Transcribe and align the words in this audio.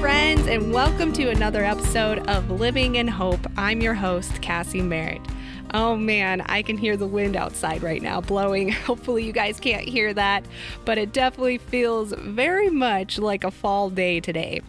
friends, 0.00 0.46
and 0.46 0.72
welcome 0.72 1.12
to 1.12 1.28
another 1.28 1.64
episode 1.64 2.20
of 2.28 2.48
Living 2.52 2.94
in 2.94 3.08
Hope. 3.08 3.44
I'm 3.56 3.80
your 3.80 3.94
host, 3.94 4.40
Cassie 4.40 4.80
Merritt. 4.80 5.20
Oh 5.74 5.96
man, 5.96 6.40
I 6.42 6.62
can 6.62 6.78
hear 6.78 6.96
the 6.96 7.08
wind 7.08 7.34
outside 7.34 7.82
right 7.82 8.00
now 8.00 8.20
blowing. 8.20 8.68
Hopefully, 8.86 9.24
you 9.24 9.32
guys 9.32 9.58
can't 9.58 9.82
hear 9.82 10.14
that, 10.14 10.44
but 10.84 10.98
it 10.98 11.12
definitely 11.12 11.58
feels 11.58 12.12
very 12.12 12.70
much 12.70 13.18
like 13.18 13.42
a 13.42 13.50
fall 13.50 13.90
day 13.90 14.20
today. 14.20 14.60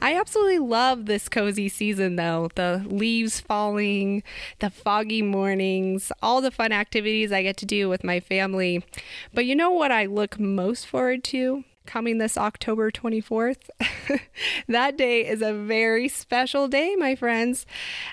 I 0.00 0.14
absolutely 0.14 0.60
love 0.60 1.06
this 1.06 1.28
cozy 1.28 1.68
season 1.68 2.14
though. 2.14 2.48
The 2.54 2.84
leaves 2.86 3.40
falling, 3.40 4.22
the 4.60 4.70
foggy 4.70 5.22
mornings, 5.22 6.12
all 6.22 6.40
the 6.40 6.52
fun 6.52 6.70
activities 6.70 7.32
I 7.32 7.42
get 7.42 7.56
to 7.56 7.66
do 7.66 7.88
with 7.88 8.04
my 8.04 8.20
family. 8.20 8.84
But 9.34 9.44
you 9.44 9.56
know 9.56 9.72
what 9.72 9.90
I 9.90 10.06
look 10.06 10.38
most 10.38 10.86
forward 10.86 11.24
to? 11.24 11.64
Coming 11.88 12.18
this 12.18 12.36
October 12.36 12.90
24th. 12.90 13.70
that 14.68 14.98
day 14.98 15.26
is 15.26 15.40
a 15.40 15.54
very 15.54 16.06
special 16.06 16.68
day, 16.68 16.94
my 16.96 17.14
friends. 17.14 17.64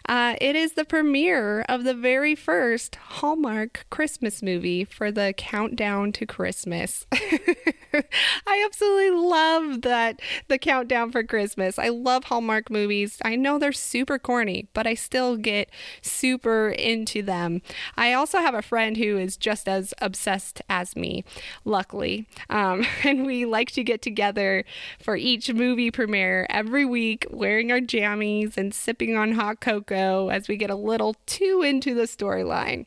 Uh, 0.07 0.35
it 0.39 0.55
is 0.55 0.73
the 0.73 0.85
premiere 0.85 1.61
of 1.67 1.83
the 1.83 1.93
very 1.93 2.35
first 2.35 2.95
Hallmark 2.95 3.85
Christmas 3.89 4.41
movie 4.41 4.85
for 4.85 5.11
the 5.11 5.33
Countdown 5.35 6.13
to 6.13 6.25
Christmas. 6.25 7.05
I 8.47 8.63
absolutely 8.65 9.11
love 9.11 9.81
that 9.81 10.21
the 10.47 10.57
countdown 10.57 11.11
for 11.11 11.23
Christmas. 11.23 11.79
I 11.79 11.89
love 11.89 12.25
Hallmark 12.25 12.69
movies. 12.69 13.19
I 13.23 13.35
know 13.35 13.57
they're 13.57 13.71
super 13.71 14.19
corny, 14.19 14.67
but 14.73 14.87
I 14.87 14.93
still 14.93 15.37
get 15.37 15.69
super 16.01 16.69
into 16.69 17.21
them. 17.21 17.61
I 17.97 18.13
also 18.13 18.39
have 18.39 18.53
a 18.53 18.61
friend 18.61 18.97
who 18.97 19.17
is 19.17 19.37
just 19.37 19.67
as 19.67 19.93
obsessed 20.01 20.61
as 20.69 20.95
me, 20.95 21.23
luckily. 21.63 22.27
Um, 22.49 22.85
and 23.03 23.25
we 23.25 23.45
like 23.45 23.64
to 23.73 23.83
get 23.83 24.01
together 24.01 24.63
for 24.99 25.15
each 25.15 25.53
movie 25.53 25.91
premiere 25.91 26.45
every 26.49 26.85
week, 26.85 27.25
wearing 27.29 27.71
our 27.71 27.79
jammies 27.79 28.57
and 28.57 28.73
sipping 28.73 29.15
on 29.15 29.33
hot 29.33 29.59
cocoa 29.59 30.29
as 30.29 30.47
we 30.47 30.57
get 30.57 30.69
a 30.69 30.75
little 30.75 31.15
too 31.25 31.61
into 31.63 31.93
the 31.93 32.03
storyline. 32.03 32.85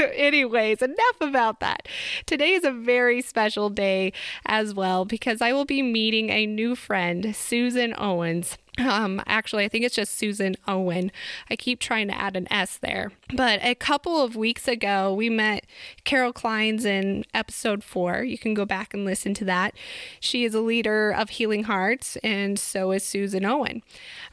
Anyways, 0.14 0.82
enough 0.82 1.20
about 1.20 1.60
that. 1.60 1.88
Today 2.26 2.52
is 2.52 2.64
a 2.64 2.72
very 2.72 3.20
special 3.22 3.70
day 3.70 4.12
as 4.44 4.74
well 4.74 5.04
because 5.04 5.40
I 5.40 5.52
will 5.52 5.64
be 5.64 5.82
meeting 5.82 6.30
a 6.30 6.46
new 6.46 6.74
friend, 6.74 7.34
Susan 7.34 7.94
Owens. 7.96 8.56
Um, 8.78 9.22
actually, 9.26 9.64
I 9.64 9.68
think 9.68 9.84
it's 9.84 9.94
just 9.94 10.16
Susan 10.16 10.54
Owen. 10.68 11.10
I 11.50 11.56
keep 11.56 11.80
trying 11.80 12.08
to 12.08 12.18
add 12.18 12.36
an 12.36 12.50
S 12.52 12.76
there. 12.78 13.10
But 13.34 13.60
a 13.62 13.74
couple 13.74 14.22
of 14.22 14.36
weeks 14.36 14.68
ago, 14.68 15.14
we 15.14 15.30
met 15.30 15.64
Carol 16.04 16.32
Kleins 16.32 16.84
in 16.84 17.24
episode 17.32 17.82
four. 17.82 18.22
You 18.22 18.38
can 18.38 18.54
go 18.54 18.64
back 18.64 18.92
and 18.92 19.04
listen 19.04 19.34
to 19.34 19.44
that. 19.46 19.74
She 20.20 20.44
is 20.44 20.54
a 20.54 20.60
leader 20.60 21.10
of 21.10 21.30
Healing 21.30 21.64
Hearts, 21.64 22.16
and 22.22 22.58
so 22.58 22.92
is 22.92 23.04
Susan 23.04 23.44
Owen. 23.44 23.82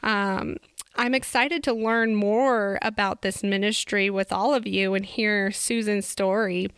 Um, 0.02 0.56
I'm 0.96 1.14
excited 1.14 1.64
to 1.64 1.72
learn 1.72 2.14
more 2.14 2.78
about 2.80 3.22
this 3.22 3.42
ministry 3.42 4.10
with 4.10 4.32
all 4.32 4.54
of 4.54 4.64
you 4.64 4.94
and 4.94 5.04
hear 5.04 5.50
Susan's 5.50 6.06
story. 6.06 6.70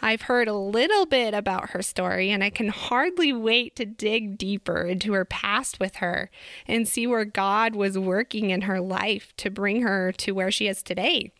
I've 0.00 0.22
heard 0.22 0.48
a 0.48 0.54
little 0.54 1.04
bit 1.04 1.34
about 1.34 1.70
her 1.70 1.82
story, 1.82 2.30
and 2.30 2.42
I 2.42 2.48
can 2.48 2.68
hardly 2.68 3.30
wait 3.30 3.76
to 3.76 3.84
dig 3.84 4.38
deeper 4.38 4.86
into 4.86 5.12
her 5.12 5.26
past 5.26 5.78
with 5.78 5.96
her 5.96 6.30
and 6.66 6.88
see 6.88 7.06
where 7.06 7.26
God 7.26 7.76
was 7.76 7.98
working 7.98 8.48
in 8.48 8.62
her 8.62 8.80
life 8.80 9.34
to 9.36 9.50
bring 9.50 9.82
her 9.82 10.12
to 10.12 10.32
where 10.32 10.50
she 10.50 10.66
is 10.66 10.82
today. 10.82 11.30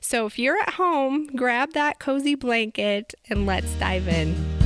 So 0.00 0.24
if 0.24 0.38
you're 0.38 0.58
at 0.58 0.74
home, 0.74 1.26
grab 1.36 1.74
that 1.74 1.98
cozy 1.98 2.36
blanket 2.36 3.14
and 3.28 3.44
let's 3.44 3.72
dive 3.74 4.08
in. 4.08 4.65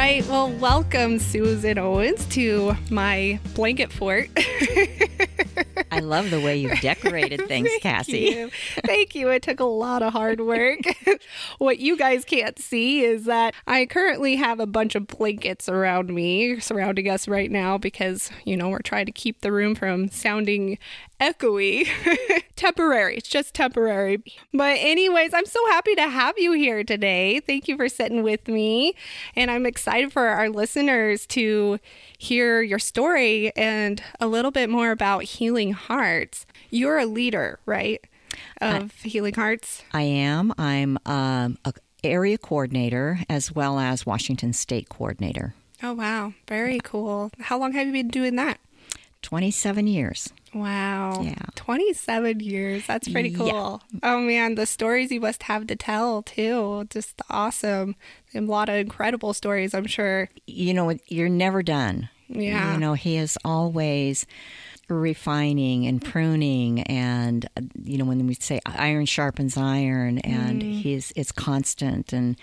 Right. 0.00 0.26
Well, 0.28 0.50
welcome, 0.52 1.18
Susan 1.18 1.76
Owens, 1.76 2.24
to 2.28 2.74
my 2.88 3.38
blanket 3.54 3.92
fort. 3.92 4.30
I 5.92 6.00
love 6.00 6.30
the 6.30 6.40
way 6.40 6.56
you've 6.56 6.80
decorated 6.80 7.40
things, 7.48 7.68
Thank 7.68 7.82
Cassie. 7.82 8.30
You. 8.30 8.50
Thank 8.86 9.14
you. 9.14 9.28
It 9.28 9.42
took 9.42 9.60
a 9.60 9.64
lot 9.64 10.02
of 10.02 10.14
hard 10.14 10.40
work. 10.40 10.78
what 11.58 11.80
you 11.80 11.98
guys 11.98 12.24
can't 12.24 12.58
see 12.58 13.04
is 13.04 13.26
that 13.26 13.54
I 13.66 13.84
currently 13.84 14.36
have 14.36 14.58
a 14.58 14.66
bunch 14.66 14.94
of 14.94 15.06
blankets 15.06 15.68
around 15.68 16.14
me, 16.14 16.60
surrounding 16.60 17.10
us 17.10 17.28
right 17.28 17.50
now, 17.50 17.76
because, 17.76 18.30
you 18.46 18.56
know, 18.56 18.70
we're 18.70 18.78
trying 18.78 19.04
to 19.04 19.12
keep 19.12 19.42
the 19.42 19.52
room 19.52 19.74
from 19.74 20.08
sounding 20.08 20.78
echoey. 21.20 21.86
temporary. 22.60 23.16
It's 23.16 23.28
just 23.28 23.54
temporary. 23.54 24.22
But, 24.52 24.76
anyways, 24.78 25.32
I'm 25.32 25.46
so 25.46 25.66
happy 25.68 25.94
to 25.94 26.08
have 26.08 26.38
you 26.38 26.52
here 26.52 26.84
today. 26.84 27.40
Thank 27.40 27.68
you 27.68 27.76
for 27.76 27.88
sitting 27.88 28.22
with 28.22 28.46
me. 28.48 28.94
And 29.34 29.50
I'm 29.50 29.64
excited 29.64 30.12
for 30.12 30.26
our 30.26 30.50
listeners 30.50 31.26
to 31.28 31.78
hear 32.18 32.60
your 32.60 32.78
story 32.78 33.50
and 33.56 34.02
a 34.20 34.26
little 34.26 34.50
bit 34.50 34.68
more 34.68 34.90
about 34.90 35.24
Healing 35.24 35.72
Hearts. 35.72 36.44
You're 36.68 36.98
a 36.98 37.06
leader, 37.06 37.58
right? 37.64 38.04
Of 38.60 38.92
I, 39.04 39.08
Healing 39.08 39.34
Hearts? 39.34 39.82
I 39.92 40.02
am. 40.02 40.52
I'm 40.58 40.98
um, 41.06 41.56
a 41.64 41.72
area 42.04 42.36
coordinator 42.36 43.20
as 43.28 43.54
well 43.54 43.78
as 43.78 44.04
Washington 44.04 44.52
State 44.52 44.90
coordinator. 44.90 45.54
Oh, 45.82 45.94
wow. 45.94 46.34
Very 46.46 46.78
cool. 46.84 47.30
How 47.40 47.58
long 47.58 47.72
have 47.72 47.86
you 47.86 47.92
been 47.92 48.08
doing 48.08 48.36
that? 48.36 48.60
27 49.22 49.86
years. 49.86 50.30
Wow. 50.54 51.22
Yeah. 51.22 51.34
27 51.54 52.40
years. 52.40 52.86
That's 52.86 53.08
pretty 53.08 53.30
cool. 53.30 53.82
Yeah. 53.92 54.00
Oh, 54.02 54.20
man. 54.20 54.56
The 54.56 54.66
stories 54.66 55.12
you 55.12 55.20
must 55.20 55.44
have 55.44 55.66
to 55.68 55.76
tell, 55.76 56.22
too. 56.22 56.86
Just 56.90 57.20
awesome. 57.30 57.94
A 58.34 58.40
lot 58.40 58.68
of 58.68 58.74
incredible 58.76 59.32
stories, 59.32 59.74
I'm 59.74 59.86
sure. 59.86 60.28
You 60.46 60.74
know, 60.74 60.96
you're 61.06 61.28
never 61.28 61.62
done. 61.62 62.08
Yeah. 62.28 62.74
You 62.74 62.80
know, 62.80 62.94
he 62.94 63.16
is 63.16 63.38
always 63.44 64.26
refining 64.88 65.86
and 65.86 66.04
pruning 66.04 66.82
and 66.82 67.48
you 67.84 67.96
know 67.96 68.04
when 68.04 68.26
we 68.26 68.34
say 68.34 68.60
iron 68.66 69.06
sharpens 69.06 69.56
iron 69.56 70.18
and 70.18 70.62
mm. 70.62 70.80
he's 70.80 71.12
it's 71.14 71.30
constant 71.30 72.12
and 72.12 72.36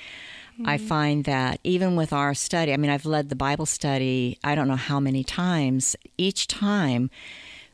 I 0.65 0.77
find 0.77 1.25
that 1.25 1.59
even 1.63 1.95
with 1.95 2.11
our 2.13 2.33
study, 2.33 2.73
I 2.73 2.77
mean, 2.77 2.91
I've 2.91 3.05
led 3.05 3.29
the 3.29 3.35
Bible 3.35 3.65
study, 3.65 4.37
I 4.43 4.55
don't 4.55 4.67
know 4.67 4.75
how 4.75 4.99
many 4.99 5.23
times, 5.23 5.95
each 6.17 6.47
time, 6.47 7.09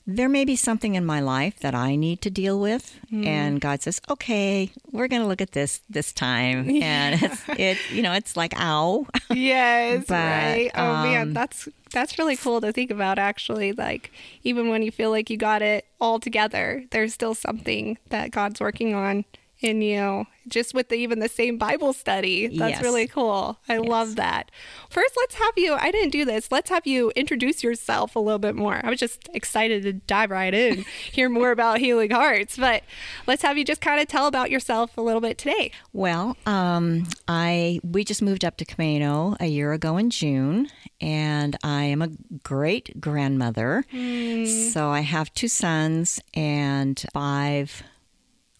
there 0.05 0.27
may 0.27 0.43
be 0.43 0.55
something 0.55 0.95
in 0.95 1.05
my 1.05 1.21
life 1.21 1.59
that 1.59 1.73
I 1.73 1.95
need 1.95 2.21
to 2.23 2.29
deal 2.29 2.59
with. 2.59 2.99
Mm. 3.11 3.25
And 3.25 3.61
God 3.61 3.81
says, 3.81 4.01
okay, 4.09 4.69
we're 4.91 5.07
going 5.07 5.21
to 5.21 5.27
look 5.27 5.39
at 5.39 5.53
this 5.53 5.81
this 5.89 6.11
time. 6.11 6.69
Yeah. 6.73 6.83
And 6.83 7.23
it's, 7.23 7.43
it, 7.49 7.77
you 7.91 8.01
know, 8.01 8.13
it's 8.13 8.35
like, 8.35 8.53
ow. 8.59 9.07
Yes, 9.29 10.05
But, 10.07 10.15
right. 10.15 10.71
Oh 10.75 11.03
man, 11.03 11.21
um, 11.21 11.33
that's 11.33 11.69
that's 11.91 12.17
really 12.17 12.35
cool 12.35 12.59
to 12.61 12.73
think 12.73 12.91
about 12.91 13.19
actually. 13.19 13.71
Like 13.71 14.11
even 14.43 14.69
when 14.69 14.81
you 14.81 14.91
feel 14.91 15.11
like 15.11 15.29
you 15.29 15.37
got 15.37 15.61
it 15.61 15.85
all 16.01 16.19
together, 16.19 16.83
there's 16.91 17.13
still 17.13 17.35
something 17.35 17.97
that 18.09 18.31
God's 18.31 18.59
working 18.59 18.93
on 18.95 19.23
in 19.63 19.81
you. 19.81 20.25
Just 20.45 20.73
with 20.73 20.89
the, 20.89 20.95
even 20.95 21.19
the 21.19 21.29
same 21.29 21.57
Bible 21.57 21.93
study. 21.93 22.47
That's 22.47 22.73
Yes. 22.73 22.81
really 22.83 23.07
cool. 23.07 23.59
I 23.69 23.77
love 23.77 24.17
that. 24.17 24.51
First, 24.89 25.13
let's 25.15 25.35
have 25.35 25.53
you 25.55 25.73
I 25.73 25.89
didn't 25.89 26.09
do 26.09 26.25
this. 26.25 26.51
Let's 26.51 26.69
have 26.69 26.85
you 26.85 27.11
introduce 27.15 27.63
yourself 27.63 28.13
a 28.17 28.19
little 28.19 28.39
bit 28.39 28.53
more. 28.53 28.81
I 28.83 28.89
was 28.89 28.99
just 28.99 29.29
excited 29.33 29.83
to 29.83 29.93
dive 29.93 30.31
right 30.31 30.53
in, 30.53 30.83
hear 31.11 31.29
more 31.29 31.51
about 31.51 31.79
healing 31.79 32.11
hearts, 32.11 32.57
but 32.57 32.83
let's 33.25 33.41
have 33.41 33.57
you 33.57 33.63
just 33.63 33.79
kind 33.79 34.01
of 34.01 34.07
tell 34.09 34.27
about 34.27 34.51
yourself 34.51 34.97
a 34.97 35.01
little 35.01 35.21
bit 35.21 35.37
today. 35.37 35.71
Well, 35.93 36.35
um, 36.45 37.07
I 37.29 37.79
we 37.89 38.03
just 38.03 38.21
moved 38.21 38.43
up 38.43 38.57
to 38.57 38.65
Camano 38.65 39.37
a 39.39 39.45
year 39.47 39.71
ago 39.71 39.95
in 39.95 40.09
June, 40.09 40.67
and 40.99 41.55
I 41.63 41.83
am 41.85 42.01
a 42.01 42.09
great 42.43 42.99
grandmother. 42.99 43.85
So 43.93 44.89
I 44.89 45.01
have 45.01 45.33
two 45.33 45.47
sons 45.47 46.19
and 46.33 47.01
five 47.13 47.81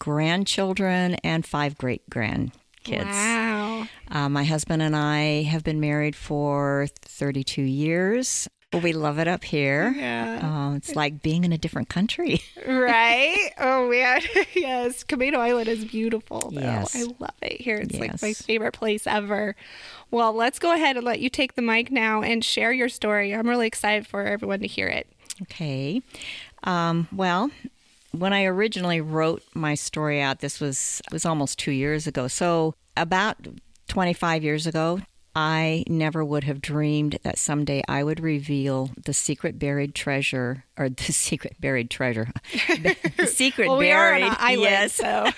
grandchildren 0.04 1.14
and 1.24 1.46
five 1.46 1.78
great 1.78 2.02
grandkids. 2.10 3.06
Wow. 3.06 3.88
Uh, 4.10 4.28
my 4.28 4.44
husband 4.44 4.82
and 4.82 4.94
I 4.94 5.44
have 5.44 5.64
been 5.64 5.80
married 5.80 6.14
for 6.14 6.88
32 7.00 7.62
years. 7.62 8.46
We 8.82 8.92
love 8.92 9.18
it 9.18 9.28
up 9.28 9.44
here. 9.44 9.94
Yeah. 9.96 10.40
Uh, 10.42 10.76
it's 10.76 10.94
like 10.94 11.22
being 11.22 11.44
in 11.44 11.52
a 11.52 11.58
different 11.58 11.88
country. 11.88 12.42
right? 12.66 13.50
Oh 13.58 13.88
man, 13.88 14.20
yes. 14.54 15.04
Camano 15.04 15.36
Island 15.36 15.68
is 15.68 15.86
beautiful. 15.86 16.50
Though. 16.50 16.60
Yes. 16.60 16.94
I 16.94 17.04
love 17.18 17.34
it 17.40 17.62
here. 17.62 17.76
It's 17.76 17.98
like 17.98 18.20
my 18.20 18.34
favorite 18.34 18.72
place 18.72 19.06
ever. 19.06 19.56
Well, 20.10 20.34
let's 20.34 20.58
go 20.58 20.74
ahead 20.74 20.96
and 20.96 21.06
let 21.06 21.20
you 21.20 21.30
take 21.30 21.54
the 21.54 21.62
mic 21.62 21.90
now 21.90 22.20
and 22.20 22.44
share 22.44 22.72
your 22.72 22.90
story. 22.90 23.34
I'm 23.34 23.48
really 23.48 23.68
excited 23.68 24.06
for 24.06 24.22
everyone 24.22 24.60
to 24.60 24.66
hear 24.66 24.88
it. 24.88 25.06
Okay. 25.42 26.02
Um, 26.64 27.08
well, 27.12 27.50
when 28.18 28.32
I 28.32 28.44
originally 28.44 29.00
wrote 29.00 29.42
my 29.54 29.74
story 29.74 30.20
out, 30.20 30.40
this 30.40 30.60
was 30.60 31.00
it 31.06 31.12
was 31.12 31.24
almost 31.24 31.58
two 31.58 31.72
years 31.72 32.06
ago. 32.06 32.28
So 32.28 32.74
about 32.96 33.36
25 33.88 34.42
years 34.44 34.66
ago, 34.66 35.00
I 35.36 35.82
never 35.88 36.24
would 36.24 36.44
have 36.44 36.60
dreamed 36.60 37.18
that 37.24 37.38
someday 37.38 37.82
I 37.88 38.04
would 38.04 38.20
reveal 38.20 38.90
the 39.04 39.12
secret 39.12 39.58
buried 39.58 39.94
treasure, 39.94 40.64
or 40.78 40.88
the 40.88 41.02
secret 41.12 41.60
buried 41.60 41.90
treasure, 41.90 42.28
the 43.16 43.26
secret 43.26 43.68
Well, 43.68 43.78
we 43.78 43.86
buried. 43.86 44.22
an 44.22 44.36
island, 44.38 44.60
yes, 44.62 44.92
so 44.92 45.28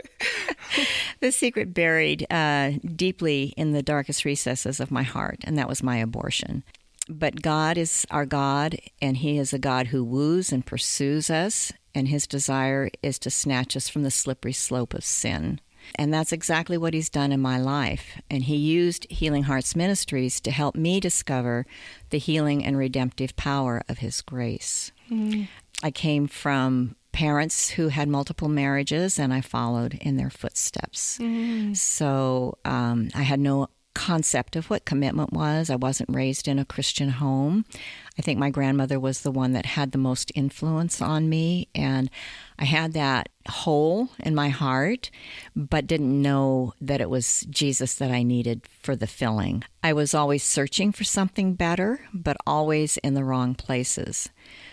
the 1.20 1.30
secret 1.30 1.72
buried 1.72 2.26
uh, 2.30 2.72
deeply 2.96 3.54
in 3.56 3.72
the 3.72 3.82
darkest 3.82 4.24
recesses 4.24 4.80
of 4.80 4.90
my 4.90 5.02
heart, 5.04 5.38
and 5.44 5.56
that 5.58 5.68
was 5.68 5.82
my 5.82 5.98
abortion. 5.98 6.64
But 7.08 7.42
God 7.42 7.76
is 7.76 8.06
our 8.10 8.24
God, 8.24 8.76
and 9.02 9.18
He 9.18 9.38
is 9.38 9.52
a 9.52 9.58
God 9.58 9.88
who 9.88 10.02
woos 10.02 10.52
and 10.52 10.64
pursues 10.64 11.30
us, 11.30 11.72
and 11.94 12.08
His 12.08 12.26
desire 12.26 12.90
is 13.02 13.18
to 13.20 13.30
snatch 13.30 13.76
us 13.76 13.88
from 13.88 14.02
the 14.02 14.10
slippery 14.10 14.52
slope 14.52 14.94
of 14.94 15.04
sin. 15.04 15.60
And 15.96 16.14
that's 16.14 16.32
exactly 16.32 16.78
what 16.78 16.94
He's 16.94 17.10
done 17.10 17.30
in 17.30 17.40
my 17.40 17.58
life. 17.58 18.18
And 18.30 18.44
He 18.44 18.56
used 18.56 19.06
Healing 19.10 19.42
Hearts 19.42 19.76
Ministries 19.76 20.40
to 20.40 20.50
help 20.50 20.74
me 20.74 20.98
discover 20.98 21.66
the 22.08 22.18
healing 22.18 22.64
and 22.64 22.78
redemptive 22.78 23.36
power 23.36 23.82
of 23.88 23.98
His 23.98 24.22
grace. 24.22 24.90
Mm. 25.10 25.48
I 25.82 25.90
came 25.90 26.26
from 26.26 26.96
parents 27.12 27.70
who 27.70 27.88
had 27.88 28.08
multiple 28.08 28.48
marriages, 28.48 29.18
and 29.18 29.32
I 29.32 29.42
followed 29.42 29.98
in 30.00 30.16
their 30.16 30.30
footsteps. 30.30 31.18
Mm. 31.18 31.76
So 31.76 32.56
um, 32.64 33.10
I 33.14 33.22
had 33.22 33.40
no 33.40 33.68
concept 33.94 34.56
of 34.56 34.68
what 34.68 34.84
commitment 34.84 35.32
was. 35.32 35.70
I 35.70 35.76
wasn't 35.76 36.14
raised 36.14 36.48
in 36.48 36.58
a 36.58 36.64
Christian 36.64 37.10
home. 37.10 37.64
I 38.18 38.22
think 38.22 38.38
my 38.38 38.50
grandmother 38.50 39.00
was 39.00 39.22
the 39.22 39.30
one 39.30 39.52
that 39.52 39.66
had 39.66 39.92
the 39.92 39.98
most 39.98 40.30
influence 40.34 41.00
on 41.00 41.28
me, 41.28 41.68
and 41.74 42.10
I 42.58 42.64
had 42.64 42.92
that 42.92 43.28
hole 43.48 44.10
in 44.20 44.34
my 44.34 44.48
heart, 44.48 45.10
but 45.56 45.86
didn't 45.86 46.22
know 46.22 46.74
that 46.80 47.00
it 47.00 47.10
was 47.10 47.46
Jesus 47.50 47.94
that 47.96 48.10
I 48.10 48.22
needed 48.22 48.62
for 48.80 48.94
the 48.94 49.06
filling. 49.06 49.64
I 49.82 49.92
was 49.92 50.14
always 50.14 50.42
searching 50.42 50.92
for 50.92 51.04
something 51.04 51.54
better, 51.54 52.00
but 52.12 52.36
always 52.46 52.96
in 52.98 53.14
the 53.14 53.24
wrong 53.24 53.54
places. 53.54 54.28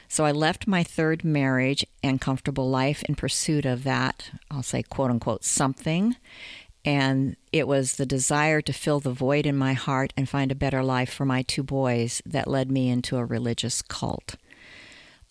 So 0.08 0.26
I 0.26 0.32
left 0.32 0.68
my 0.68 0.84
third 0.84 1.24
marriage 1.24 1.86
and 2.04 2.20
comfortable 2.20 2.70
life 2.70 3.02
in 3.04 3.16
pursuit 3.16 3.66
of 3.66 3.84
that, 3.86 4.32
I'll 4.50 4.64
say, 4.64 4.84
quote 4.84 5.10
unquote, 5.10 5.46
something. 5.46 6.18
And 6.84 7.36
it 7.52 7.68
was 7.68 7.96
the 7.96 8.06
desire 8.06 8.62
to 8.62 8.74
fill 8.74 9.00
the 9.00 9.12
void 9.12 9.46
in 9.46 9.56
my 9.56 9.74
heart 9.74 10.14
and 10.18 10.28
find 10.28 10.52
a 10.52 10.56
better 10.56 10.84
life 10.84 11.14
for 11.14 11.26
my 11.26 11.44
two 11.44 11.64
boys 11.64 12.22
that 12.26 12.48
led 12.48 12.72
me 12.72 12.90
into 12.90 13.18
a 13.18 13.26
religious 13.26 13.82
cult. 13.82 14.36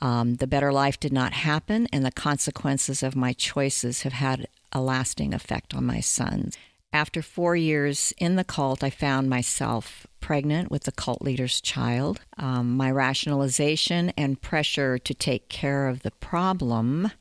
Um, 0.00 0.36
the 0.36 0.46
better 0.46 0.72
life 0.72 0.98
did 0.98 1.12
not 1.12 1.32
happen, 1.32 1.86
and 1.92 2.04
the 2.04 2.12
consequences 2.12 3.02
of 3.02 3.16
my 3.16 3.32
choices 3.32 4.02
have 4.02 4.14
had 4.14 4.46
a 4.72 4.80
lasting 4.80 5.34
effect 5.34 5.74
on 5.74 5.84
my 5.84 6.00
sons. 6.00 6.56
After 6.92 7.22
four 7.22 7.54
years 7.54 8.12
in 8.18 8.36
the 8.36 8.44
cult, 8.44 8.82
I 8.82 8.90
found 8.90 9.30
myself 9.30 10.06
pregnant 10.20 10.70
with 10.70 10.84
the 10.84 10.92
cult 10.92 11.22
leader's 11.22 11.60
child. 11.60 12.20
Um, 12.36 12.76
my 12.76 12.90
rationalization 12.90 14.10
and 14.16 14.40
pressure 14.40 14.98
to 14.98 15.14
take 15.14 15.48
care 15.48 15.86
of 15.86 16.02
the 16.02 16.10
problem 16.10 17.12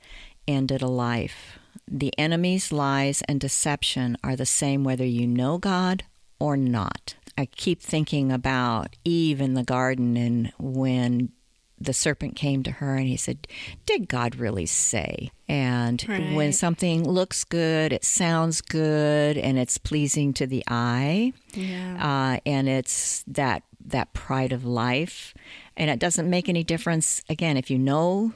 ended 0.47 0.81
a 0.81 0.87
life. 0.87 1.58
The 1.91 2.13
enemy's 2.19 2.71
lies 2.71 3.23
and 3.27 3.39
deception 3.39 4.17
are 4.23 4.35
the 4.35 4.45
same 4.45 4.83
whether 4.83 5.05
you 5.05 5.25
know 5.25 5.57
God 5.57 6.03
or 6.39 6.55
not. 6.55 7.15
I 7.37 7.45
keep 7.45 7.81
thinking 7.81 8.31
about 8.31 8.95
Eve 9.03 9.41
in 9.41 9.55
the 9.55 9.63
garden 9.63 10.15
and 10.15 10.53
when 10.59 11.31
the 11.79 11.93
serpent 11.93 12.35
came 12.35 12.61
to 12.63 12.71
her 12.71 12.95
and 12.95 13.07
he 13.07 13.17
said, 13.17 13.47
Did 13.85 14.07
God 14.07 14.35
really 14.35 14.65
say? 14.65 15.31
And 15.47 16.05
right. 16.07 16.35
when 16.35 16.53
something 16.53 17.07
looks 17.07 17.43
good, 17.43 17.93
it 17.93 18.03
sounds 18.03 18.61
good, 18.61 19.37
and 19.37 19.57
it's 19.57 19.77
pleasing 19.77 20.33
to 20.33 20.45
the 20.45 20.63
eye, 20.67 21.33
yeah. 21.53 22.35
uh, 22.35 22.39
and 22.45 22.67
it's 22.67 23.23
that 23.27 23.63
that 23.85 24.13
pride 24.13 24.51
of 24.51 24.65
life, 24.65 25.33
and 25.77 25.89
it 25.89 25.99
doesn't 25.99 26.29
make 26.29 26.49
any 26.49 26.63
difference. 26.63 27.23
Again, 27.29 27.57
if 27.57 27.71
you 27.71 27.79
know 27.79 28.33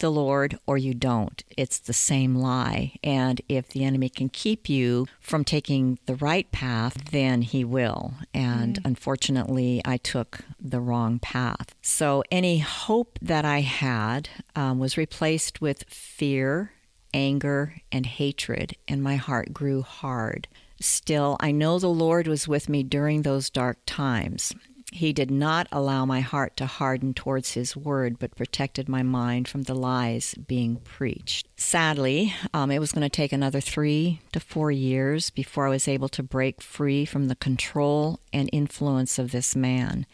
the 0.00 0.10
Lord 0.10 0.58
or 0.66 0.76
you 0.76 0.92
don't. 0.92 1.42
It's 1.56 1.78
the 1.78 1.92
same 1.92 2.34
lie. 2.34 2.96
And 3.02 3.40
if 3.48 3.68
the 3.68 3.84
enemy 3.84 4.08
can 4.08 4.28
keep 4.28 4.68
you 4.68 5.06
from 5.20 5.44
taking 5.44 5.98
the 6.06 6.16
right 6.16 6.50
path, 6.50 7.10
then 7.10 7.42
he 7.42 7.64
will. 7.64 8.14
And 8.34 8.76
mm. 8.76 8.86
unfortunately, 8.86 9.80
I 9.84 9.96
took 9.96 10.40
the 10.60 10.80
wrong 10.80 11.18
path. 11.18 11.74
So 11.80 12.24
any 12.30 12.58
hope 12.58 13.18
that 13.22 13.44
I 13.44 13.60
had 13.60 14.28
um, 14.56 14.78
was 14.78 14.96
replaced 14.96 15.60
with 15.60 15.84
fear, 15.84 16.72
anger, 17.14 17.76
and 17.92 18.06
hatred, 18.06 18.76
and 18.88 19.02
my 19.02 19.16
heart 19.16 19.52
grew 19.52 19.82
hard. 19.82 20.48
Still, 20.80 21.36
I 21.40 21.52
know 21.52 21.78
the 21.78 21.88
Lord 21.88 22.26
was 22.26 22.48
with 22.48 22.68
me 22.68 22.82
during 22.82 23.22
those 23.22 23.50
dark 23.50 23.78
times. 23.84 24.54
He 24.92 25.12
did 25.12 25.30
not 25.30 25.68
allow 25.70 26.04
my 26.04 26.20
heart 26.20 26.56
to 26.56 26.66
harden 26.66 27.14
towards 27.14 27.54
His 27.54 27.76
word, 27.76 28.18
but 28.18 28.34
protected 28.34 28.88
my 28.88 29.02
mind 29.02 29.46
from 29.46 29.62
the 29.62 29.74
lies 29.74 30.34
being 30.34 30.76
preached. 30.76 31.46
Sadly, 31.56 32.34
um, 32.52 32.70
it 32.70 32.80
was 32.80 32.92
going 32.92 33.02
to 33.02 33.08
take 33.08 33.32
another 33.32 33.60
three 33.60 34.20
to 34.32 34.40
four 34.40 34.72
years 34.72 35.30
before 35.30 35.66
I 35.66 35.70
was 35.70 35.86
able 35.86 36.08
to 36.10 36.22
break 36.22 36.60
free 36.60 37.04
from 37.04 37.28
the 37.28 37.36
control 37.36 38.20
and 38.32 38.50
influence 38.52 39.18
of 39.18 39.30
this 39.30 39.54
man. 39.54 40.06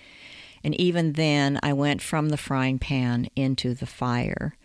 And 0.63 0.75
even 0.81 1.13
then, 1.13 1.59
I 1.63 1.73
went 1.73 2.03
from 2.03 2.29
the 2.29 2.37
frying 2.37 2.79
pan 2.79 3.29
into 3.35 3.73
the 3.73 3.87
fire 3.87 4.57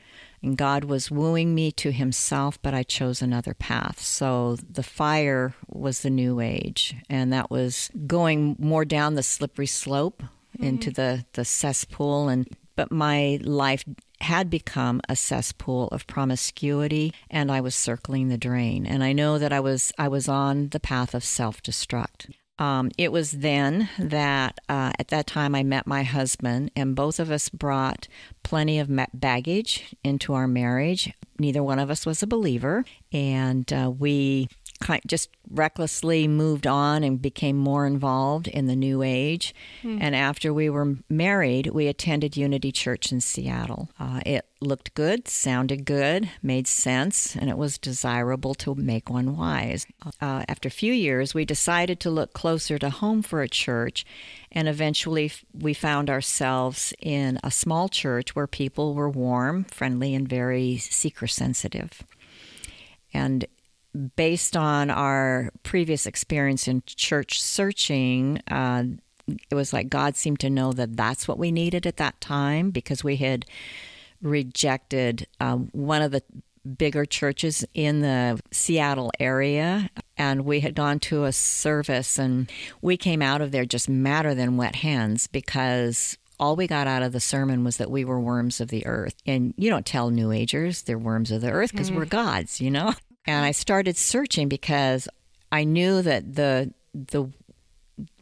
and 0.43 0.57
God 0.57 0.85
was 0.85 1.11
wooing 1.11 1.53
me 1.53 1.71
to 1.73 1.91
Himself, 1.91 2.61
but 2.61 2.73
I 2.73 2.83
chose 2.83 3.21
another 3.21 3.53
path. 3.53 4.01
So 4.01 4.57
the 4.57 4.83
fire 4.83 5.53
was 5.67 6.01
the 6.01 6.09
new 6.09 6.39
age, 6.39 6.95
and 7.09 7.31
that 7.31 7.51
was 7.51 7.91
going 8.07 8.55
more 8.59 8.85
down 8.85 9.15
the 9.15 9.23
slippery 9.23 9.67
slope 9.67 10.23
mm-hmm. 10.23 10.63
into 10.63 10.91
the, 10.91 11.25
the 11.33 11.45
cesspool. 11.45 12.29
And 12.29 12.47
but 12.75 12.91
my 12.91 13.39
life 13.43 13.83
had 14.21 14.49
become 14.49 15.01
a 15.09 15.15
cesspool 15.15 15.87
of 15.89 16.07
promiscuity 16.07 17.13
and 17.29 17.51
I 17.51 17.59
was 17.61 17.75
circling 17.75 18.29
the 18.29 18.37
drain 18.37 18.85
and 18.85 19.03
I 19.03 19.13
know 19.13 19.37
that 19.37 19.51
I 19.51 19.59
was 19.59 19.91
I 19.97 20.07
was 20.07 20.27
on 20.27 20.69
the 20.69 20.79
path 20.79 21.13
of 21.13 21.23
self-destruct. 21.23 22.33
Um, 22.61 22.91
it 22.95 23.11
was 23.11 23.31
then 23.31 23.89
that 23.97 24.59
uh, 24.69 24.91
at 24.99 25.07
that 25.07 25.25
time 25.25 25.55
I 25.55 25.63
met 25.63 25.87
my 25.87 26.03
husband, 26.03 26.69
and 26.75 26.95
both 26.95 27.19
of 27.19 27.31
us 27.31 27.49
brought 27.49 28.07
plenty 28.43 28.77
of 28.77 28.87
baggage 29.15 29.95
into 30.03 30.35
our 30.35 30.47
marriage. 30.47 31.11
Neither 31.39 31.63
one 31.63 31.79
of 31.79 31.89
us 31.89 32.05
was 32.05 32.21
a 32.21 32.27
believer, 32.27 32.85
and 33.11 33.73
uh, 33.73 33.89
we 33.89 34.47
just 35.05 35.29
recklessly 35.49 36.27
moved 36.27 36.65
on 36.65 37.03
and 37.03 37.21
became 37.21 37.57
more 37.57 37.85
involved 37.85 38.47
in 38.47 38.67
the 38.67 38.75
new 38.75 39.03
age. 39.03 39.53
Mm. 39.83 39.99
And 40.01 40.15
after 40.15 40.53
we 40.53 40.69
were 40.69 40.95
married, 41.09 41.67
we 41.67 41.87
attended 41.87 42.37
Unity 42.37 42.71
Church 42.71 43.11
in 43.11 43.21
Seattle. 43.21 43.89
Uh, 43.99 44.21
it 44.25 44.45
looked 44.61 44.93
good, 44.93 45.27
sounded 45.27 45.85
good, 45.85 46.29
made 46.41 46.67
sense, 46.67 47.35
and 47.35 47.49
it 47.49 47.57
was 47.57 47.77
desirable 47.77 48.53
to 48.55 48.75
make 48.75 49.09
one 49.09 49.35
wise. 49.35 49.85
Uh, 50.21 50.43
after 50.47 50.67
a 50.67 50.71
few 50.71 50.93
years, 50.93 51.33
we 51.33 51.45
decided 51.45 51.99
to 51.99 52.09
look 52.09 52.33
closer 52.33 52.77
to 52.77 52.89
home 52.89 53.21
for 53.21 53.41
a 53.41 53.49
church, 53.49 54.05
and 54.51 54.67
eventually 54.67 55.31
we 55.53 55.73
found 55.73 56.09
ourselves 56.09 56.93
in 56.99 57.39
a 57.43 57.51
small 57.51 57.89
church 57.89 58.35
where 58.35 58.47
people 58.47 58.93
were 58.93 59.09
warm, 59.09 59.63
friendly, 59.65 60.13
and 60.13 60.29
very 60.29 60.77
seeker 60.77 61.27
sensitive. 61.27 62.03
And 63.13 63.45
based 64.15 64.55
on 64.55 64.89
our 64.89 65.51
previous 65.63 66.05
experience 66.05 66.67
in 66.67 66.83
church 66.85 67.41
searching, 67.41 68.41
uh, 68.49 68.83
it 69.49 69.55
was 69.55 69.73
like 69.73 69.89
God 69.89 70.15
seemed 70.15 70.39
to 70.41 70.49
know 70.49 70.71
that 70.73 70.95
that's 70.95 71.27
what 71.27 71.37
we 71.37 71.51
needed 71.51 71.85
at 71.85 71.97
that 71.97 72.19
time 72.21 72.71
because 72.71 73.03
we 73.03 73.17
had 73.17 73.45
rejected 74.21 75.27
uh, 75.39 75.55
one 75.55 76.01
of 76.01 76.11
the 76.11 76.23
bigger 76.77 77.05
churches 77.05 77.65
in 77.73 78.01
the 78.01 78.39
Seattle 78.51 79.11
area. 79.19 79.89
And 80.17 80.45
we 80.45 80.59
had 80.59 80.75
gone 80.75 80.99
to 80.99 81.25
a 81.25 81.31
service, 81.31 82.19
and 82.19 82.51
we 82.81 82.97
came 82.97 83.21
out 83.21 83.41
of 83.41 83.51
there 83.51 83.65
just 83.65 83.89
madder 83.89 84.35
than 84.35 84.57
wet 84.57 84.75
hens 84.75 85.27
because 85.27 86.17
all 86.39 86.55
we 86.55 86.67
got 86.67 86.87
out 86.87 87.03
of 87.03 87.11
the 87.11 87.19
sermon 87.19 87.63
was 87.63 87.77
that 87.77 87.89
we 87.89 88.05
were 88.05 88.19
worms 88.19 88.61
of 88.61 88.69
the 88.69 88.85
earth. 88.85 89.15
And 89.25 89.53
you 89.57 89.69
don't 89.69 89.85
tell 89.85 90.09
New 90.09 90.31
Agers 90.31 90.83
they're 90.83 90.97
worms 90.97 91.31
of 91.31 91.41
the 91.41 91.51
earth 91.51 91.71
because 91.71 91.91
mm. 91.91 91.95
we're 91.95 92.05
gods, 92.05 92.61
you 92.61 92.71
know? 92.71 92.93
And 93.25 93.45
I 93.45 93.51
started 93.51 93.97
searching 93.97 94.49
because 94.49 95.07
I 95.51 95.63
knew 95.63 96.01
that 96.01 96.35
the 96.35 96.73
the 96.93 97.31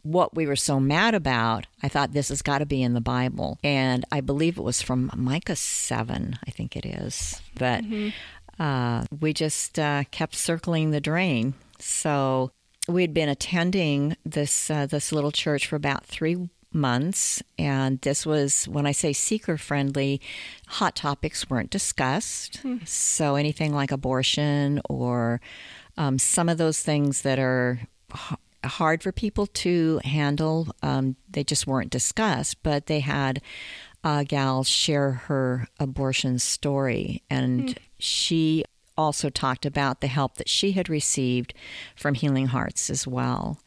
what 0.02 0.34
we 0.34 0.46
were 0.46 0.56
so 0.56 0.80
mad 0.80 1.14
about, 1.14 1.66
I 1.82 1.88
thought 1.88 2.12
this 2.12 2.28
has 2.28 2.42
got 2.42 2.58
to 2.58 2.66
be 2.66 2.82
in 2.82 2.94
the 2.94 3.00
Bible. 3.00 3.58
And 3.62 4.04
I 4.10 4.20
believe 4.20 4.58
it 4.58 4.62
was 4.62 4.82
from 4.82 5.10
Micah 5.14 5.56
7, 5.56 6.38
I 6.46 6.50
think 6.50 6.76
it 6.76 6.86
is. 6.86 7.40
But 7.54 7.84
mm-hmm. 7.84 8.62
uh, 8.62 9.04
we 9.20 9.32
just 9.32 9.78
uh, 9.78 10.04
kept 10.10 10.34
circling 10.34 10.90
the 10.90 11.00
drain. 11.00 11.54
So 11.78 12.50
we'd 12.88 13.14
been 13.14 13.28
attending 13.28 14.16
this 14.24 14.70
uh, 14.70 14.86
this 14.86 15.12
little 15.12 15.32
church 15.32 15.66
for 15.66 15.76
about 15.76 16.04
three 16.04 16.48
months, 16.72 17.42
and 17.58 18.00
this 18.00 18.24
was 18.24 18.66
when 18.68 18.86
I 18.86 18.92
say 18.92 19.12
seeker 19.12 19.56
friendly, 19.56 20.20
hot 20.68 20.96
topics 20.96 21.50
weren't 21.50 21.70
discussed. 21.70 22.62
Mm. 22.62 22.86
So 22.86 23.34
anything 23.34 23.72
like 23.74 23.90
abortion 23.90 24.80
or 24.88 25.40
um, 25.96 26.18
some 26.18 26.48
of 26.48 26.58
those 26.58 26.82
things 26.82 27.22
that 27.22 27.38
are 27.38 27.80
h- 28.14 28.38
hard 28.64 29.02
for 29.02 29.12
people 29.12 29.46
to 29.46 30.00
handle, 30.04 30.68
um, 30.82 31.16
they 31.28 31.44
just 31.44 31.66
weren't 31.66 31.90
discussed. 31.90 32.62
But 32.62 32.86
they 32.86 33.00
had 33.00 33.42
a 34.04 34.24
gal 34.24 34.64
share 34.64 35.12
her 35.12 35.66
abortion 35.78 36.38
story, 36.38 37.22
and 37.28 37.70
mm. 37.70 37.76
she 37.98 38.64
also 38.96 39.30
talked 39.30 39.64
about 39.64 40.00
the 40.00 40.06
help 40.06 40.36
that 40.36 40.48
she 40.48 40.72
had 40.72 40.88
received 40.88 41.54
from 41.96 42.14
Healing 42.14 42.48
Hearts 42.48 42.90
as 42.90 43.06
well. 43.06 43.58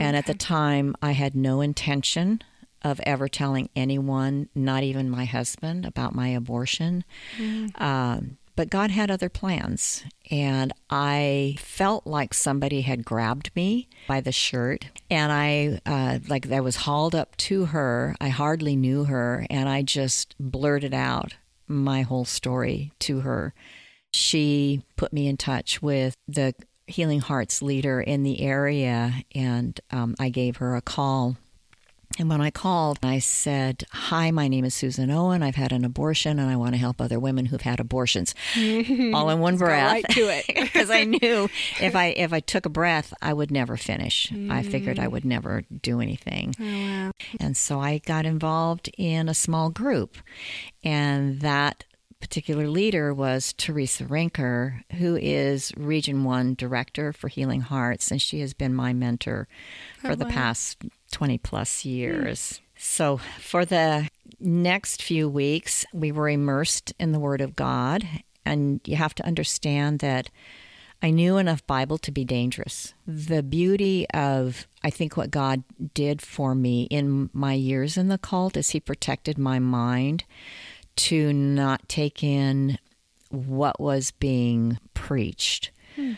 Okay. 0.00 0.08
And 0.08 0.16
at 0.16 0.26
the 0.26 0.34
time, 0.34 0.96
I 1.02 1.12
had 1.12 1.34
no 1.34 1.60
intention 1.60 2.40
of 2.82 3.00
ever 3.04 3.28
telling 3.28 3.68
anyone, 3.76 4.48
not 4.54 4.82
even 4.82 5.10
my 5.10 5.26
husband, 5.26 5.84
about 5.84 6.14
my 6.14 6.28
abortion. 6.28 7.04
Mm. 7.36 7.78
Um, 7.80 8.38
but 8.56 8.70
God 8.70 8.90
had 8.90 9.10
other 9.10 9.28
plans. 9.28 10.04
And 10.30 10.72
I 10.88 11.56
felt 11.58 12.06
like 12.06 12.34
somebody 12.34 12.80
had 12.82 13.04
grabbed 13.04 13.50
me 13.54 13.88
by 14.08 14.20
the 14.20 14.32
shirt. 14.32 14.86
And 15.10 15.30
I, 15.30 15.80
uh, 15.86 16.18
like, 16.28 16.50
I 16.50 16.60
was 16.60 16.76
hauled 16.76 17.14
up 17.14 17.36
to 17.38 17.66
her. 17.66 18.16
I 18.20 18.28
hardly 18.28 18.76
knew 18.76 19.04
her. 19.04 19.46
And 19.50 19.68
I 19.68 19.82
just 19.82 20.34
blurted 20.38 20.94
out 20.94 21.34
my 21.68 22.02
whole 22.02 22.24
story 22.24 22.92
to 23.00 23.20
her. 23.20 23.54
She 24.12 24.82
put 24.96 25.12
me 25.12 25.28
in 25.28 25.36
touch 25.36 25.80
with 25.80 26.14
the 26.26 26.54
Healing 26.90 27.20
Hearts 27.20 27.62
leader 27.62 28.00
in 28.00 28.22
the 28.22 28.40
area. 28.42 29.12
And 29.34 29.78
um, 29.90 30.14
I 30.18 30.28
gave 30.28 30.56
her 30.58 30.76
a 30.76 30.82
call 30.82 31.36
and 32.18 32.28
when 32.28 32.40
I 32.40 32.50
called, 32.50 32.98
I 33.02 33.20
said, 33.20 33.84
Hi, 33.92 34.30
my 34.30 34.48
name 34.48 34.64
is 34.64 34.74
Susan 34.74 35.10
Owen. 35.10 35.42
I've 35.42 35.54
had 35.54 35.72
an 35.72 35.84
abortion 35.84 36.38
and 36.38 36.50
I 36.50 36.56
want 36.56 36.72
to 36.72 36.78
help 36.78 37.00
other 37.00 37.20
women 37.20 37.46
who've 37.46 37.60
had 37.60 37.78
abortions. 37.78 38.34
All 38.56 39.30
in 39.30 39.38
one 39.38 39.56
breath. 39.56 39.92
Right 39.92 40.08
to 40.10 40.28
it. 40.28 40.44
Because 40.70 40.90
I 40.90 41.04
knew 41.04 41.48
if 41.80 41.96
I 41.96 42.06
if 42.08 42.32
I 42.32 42.40
took 42.40 42.66
a 42.66 42.68
breath, 42.68 43.12
I 43.22 43.32
would 43.32 43.50
never 43.50 43.76
finish. 43.76 44.28
Mm. 44.28 44.50
I 44.50 44.62
figured 44.62 44.98
I 44.98 45.08
would 45.08 45.24
never 45.24 45.62
do 45.82 46.00
anything. 46.00 46.54
Oh, 46.60 46.64
wow. 46.64 47.12
And 47.40 47.56
so 47.56 47.80
I 47.80 47.98
got 47.98 48.26
involved 48.26 48.90
in 48.96 49.28
a 49.28 49.34
small 49.34 49.70
group. 49.70 50.16
And 50.84 51.40
that 51.40 51.84
particular 52.20 52.68
leader 52.68 53.12
was 53.14 53.54
Teresa 53.54 54.04
Rinker, 54.04 54.82
who 54.98 55.16
is 55.16 55.72
Region 55.76 56.24
1 56.24 56.54
Director 56.54 57.12
for 57.12 57.28
Healing 57.28 57.62
Hearts, 57.62 58.10
and 58.10 58.20
she 58.20 58.40
has 58.40 58.52
been 58.54 58.74
my 58.74 58.92
mentor 58.92 59.48
for 59.98 60.12
oh, 60.12 60.14
the 60.14 60.26
past 60.26 60.78
20 61.12 61.38
plus 61.38 61.84
years. 61.84 62.38
Mm. 62.38 62.60
So, 62.76 63.16
for 63.38 63.64
the 63.64 64.08
next 64.38 65.02
few 65.02 65.28
weeks, 65.28 65.84
we 65.92 66.12
were 66.12 66.28
immersed 66.28 66.92
in 66.98 67.12
the 67.12 67.18
Word 67.18 67.40
of 67.40 67.56
God, 67.56 68.06
and 68.44 68.80
you 68.84 68.96
have 68.96 69.14
to 69.16 69.26
understand 69.26 69.98
that 70.00 70.30
I 71.02 71.10
knew 71.10 71.38
enough 71.38 71.66
Bible 71.66 71.98
to 71.98 72.10
be 72.10 72.24
dangerous. 72.24 72.94
The 73.06 73.42
beauty 73.42 74.06
of, 74.10 74.66
I 74.84 74.90
think, 74.90 75.16
what 75.16 75.30
God 75.30 75.62
did 75.94 76.20
for 76.20 76.54
me 76.54 76.84
in 76.84 77.30
my 77.32 77.54
years 77.54 77.96
in 77.96 78.08
the 78.08 78.18
cult 78.18 78.56
is 78.56 78.70
He 78.70 78.80
protected 78.80 79.38
my 79.38 79.58
mind 79.58 80.24
to 81.06 81.32
not 81.32 81.88
take 81.88 82.22
in 82.22 82.78
what 83.30 83.80
was 83.80 84.10
being 84.10 84.78
preached. 84.92 85.70
Hmm. 85.96 86.12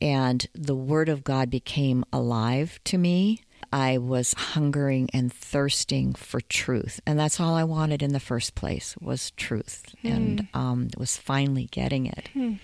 And 0.00 0.46
the 0.54 0.74
Word 0.74 1.08
of 1.08 1.24
God 1.24 1.48
became 1.48 2.04
alive 2.12 2.78
to 2.84 2.98
me. 2.98 3.40
I 3.72 3.98
was 3.98 4.34
hungering 4.34 5.08
and 5.12 5.32
thirsting 5.32 6.14
for 6.14 6.40
truth, 6.40 7.00
and 7.06 7.18
that's 7.18 7.40
all 7.40 7.54
I 7.54 7.64
wanted 7.64 8.02
in 8.02 8.12
the 8.12 8.20
first 8.20 8.54
place 8.54 8.94
was 9.00 9.30
truth, 9.32 9.94
hmm. 10.02 10.08
and 10.08 10.48
um, 10.54 10.88
was 10.98 11.16
finally 11.16 11.68
getting 11.70 12.06
it. 12.06 12.28
Hmm. 12.32 12.54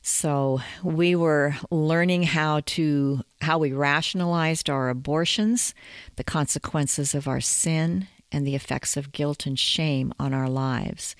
So 0.00 0.60
we 0.82 1.14
were 1.14 1.54
learning 1.70 2.24
how 2.24 2.62
to 2.66 3.22
how 3.40 3.58
we 3.58 3.72
rationalized 3.72 4.68
our 4.68 4.88
abortions, 4.88 5.74
the 6.16 6.24
consequences 6.24 7.14
of 7.14 7.28
our 7.28 7.40
sin, 7.40 8.08
and 8.32 8.46
the 8.46 8.54
effects 8.54 8.96
of 8.96 9.12
guilt 9.12 9.46
and 9.46 9.58
shame 9.58 10.12
on 10.18 10.32
our 10.32 10.48
lives. 10.48 11.14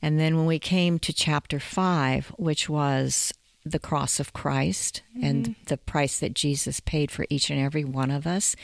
And 0.00 0.18
then 0.18 0.36
when 0.36 0.46
we 0.46 0.58
came 0.58 0.98
to 1.00 1.12
chapter 1.12 1.58
5, 1.58 2.34
which 2.36 2.68
was 2.68 3.32
the 3.64 3.78
cross 3.78 4.18
of 4.18 4.32
Christ 4.32 5.02
mm-hmm. 5.16 5.26
and 5.26 5.54
the 5.66 5.76
price 5.76 6.18
that 6.18 6.34
Jesus 6.34 6.80
paid 6.80 7.10
for 7.10 7.26
each 7.30 7.50
and 7.50 7.60
every 7.60 7.84
one 7.84 8.10
of 8.10 8.26
us, 8.26 8.56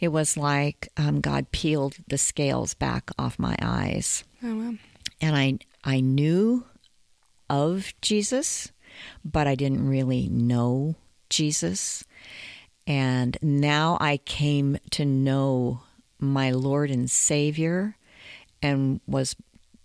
it 0.00 0.08
was 0.08 0.36
like 0.36 0.88
um, 0.96 1.20
God 1.20 1.52
peeled 1.52 1.96
the 2.08 2.18
scales 2.18 2.74
back 2.74 3.10
off 3.18 3.38
my 3.38 3.56
eyes. 3.62 4.24
Oh, 4.42 4.56
wow. 4.56 4.74
And 5.20 5.36
I, 5.36 5.58
I 5.84 6.00
knew 6.00 6.64
of 7.48 7.94
Jesus, 8.00 8.72
but 9.24 9.46
I 9.46 9.54
didn't 9.54 9.88
really 9.88 10.28
know 10.28 10.96
Jesus. 11.30 12.04
And 12.86 13.38
now 13.40 13.96
I 14.00 14.18
came 14.18 14.78
to 14.90 15.04
know 15.04 15.82
my 16.32 16.50
Lord 16.50 16.90
and 16.90 17.10
Savior 17.10 17.96
and 18.62 19.00
was 19.06 19.36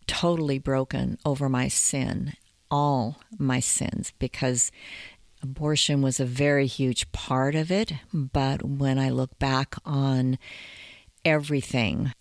totally 0.08 0.58
broken 0.58 1.18
over 1.26 1.50
my 1.50 1.68
sin, 1.68 2.34
all 2.72 3.20
my 3.38 3.60
sins, 3.60 4.14
because 4.20 4.72
abortion 5.44 6.02
was 6.02 6.20
a 6.20 6.26
very 6.26 6.66
huge 6.66 7.12
part 7.12 7.56
of 7.56 7.72
it. 7.72 7.94
But 8.14 8.64
when 8.64 8.98
I 8.98 9.10
look 9.10 9.38
back 9.40 9.76
on 9.86 10.38
everything, 11.24 12.14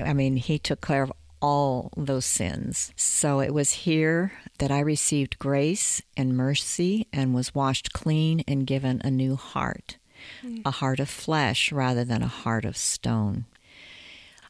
I 0.00 0.12
mean, 0.12 0.36
He 0.36 0.58
took 0.58 0.80
care 0.80 1.02
of 1.02 1.12
all 1.40 1.90
those 1.96 2.24
sins. 2.24 2.92
So 2.96 3.40
it 3.40 3.54
was 3.54 3.72
here 3.72 4.32
that 4.58 4.70
I 4.70 4.80
received 4.80 5.38
grace 5.38 6.02
and 6.16 6.36
mercy 6.36 7.06
and 7.12 7.34
was 7.34 7.54
washed 7.54 7.92
clean 7.92 8.42
and 8.48 8.66
given 8.66 9.00
a 9.04 9.10
new 9.10 9.36
heart 9.36 9.97
a 10.64 10.70
heart 10.70 11.00
of 11.00 11.08
flesh 11.08 11.72
rather 11.72 12.04
than 12.04 12.22
a 12.22 12.28
heart 12.28 12.64
of 12.64 12.76
stone. 12.76 13.44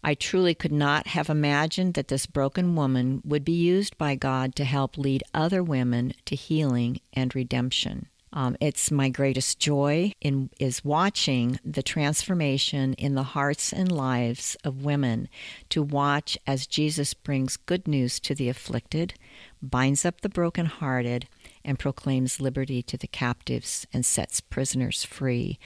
I 0.02 0.14
truly 0.14 0.54
could 0.54 0.72
not 0.72 1.08
have 1.08 1.28
imagined 1.28 1.94
that 1.94 2.08
this 2.08 2.26
broken 2.26 2.76
woman 2.76 3.20
would 3.24 3.44
be 3.44 3.52
used 3.52 3.98
by 3.98 4.14
God 4.14 4.54
to 4.56 4.64
help 4.64 4.96
lead 4.96 5.24
other 5.34 5.62
women 5.62 6.14
to 6.26 6.36
healing 6.36 7.00
and 7.12 7.34
redemption. 7.34 8.06
Um, 8.32 8.56
it's 8.60 8.90
my 8.90 9.08
greatest 9.08 9.58
joy 9.58 10.12
in 10.20 10.50
is 10.60 10.84
watching 10.84 11.58
the 11.64 11.82
transformation 11.82 12.92
in 12.94 13.14
the 13.14 13.22
hearts 13.22 13.72
and 13.72 13.90
lives 13.90 14.56
of 14.64 14.84
women 14.84 15.28
to 15.70 15.82
watch 15.82 16.36
as 16.46 16.66
Jesus 16.66 17.14
brings 17.14 17.56
good 17.56 17.88
news 17.88 18.20
to 18.20 18.34
the 18.34 18.50
afflicted, 18.50 19.14
binds 19.62 20.04
up 20.04 20.20
the 20.20 20.28
brokenhearted, 20.28 21.26
and 21.68 21.78
proclaims 21.78 22.40
liberty 22.40 22.82
to 22.82 22.96
the 22.96 23.06
captives 23.06 23.86
and 23.92 24.06
sets 24.06 24.40
prisoners 24.40 25.04
free. 25.04 25.58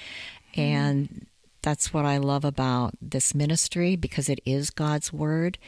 Mm. 0.55 0.59
And 0.59 1.27
that's 1.63 1.95
what 1.95 2.05
I 2.05 2.19
love 2.19 2.45
about 2.45 2.95
this 3.01 3.37
ministry 3.37 3.95
because 3.95 4.29
it 4.29 4.41
is 4.45 4.71
God's 4.71 5.13
Word. 5.13 5.59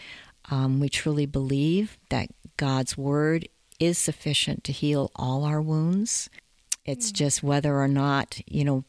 Um, 0.50 0.80
we 0.80 0.88
truly 0.88 1.24
believe 1.24 1.96
that 2.10 2.30
God's 2.56 2.98
Word 2.98 3.48
is 3.78 3.96
sufficient 3.96 4.64
to 4.64 4.72
heal 4.72 5.12
all 5.14 5.44
our 5.44 5.62
wounds. 5.62 6.28
It's 6.84 7.12
mm. 7.12 7.14
just 7.14 7.44
whether 7.44 7.80
or 7.80 7.88
not, 7.88 8.40
you 8.48 8.64
know, 8.64 8.84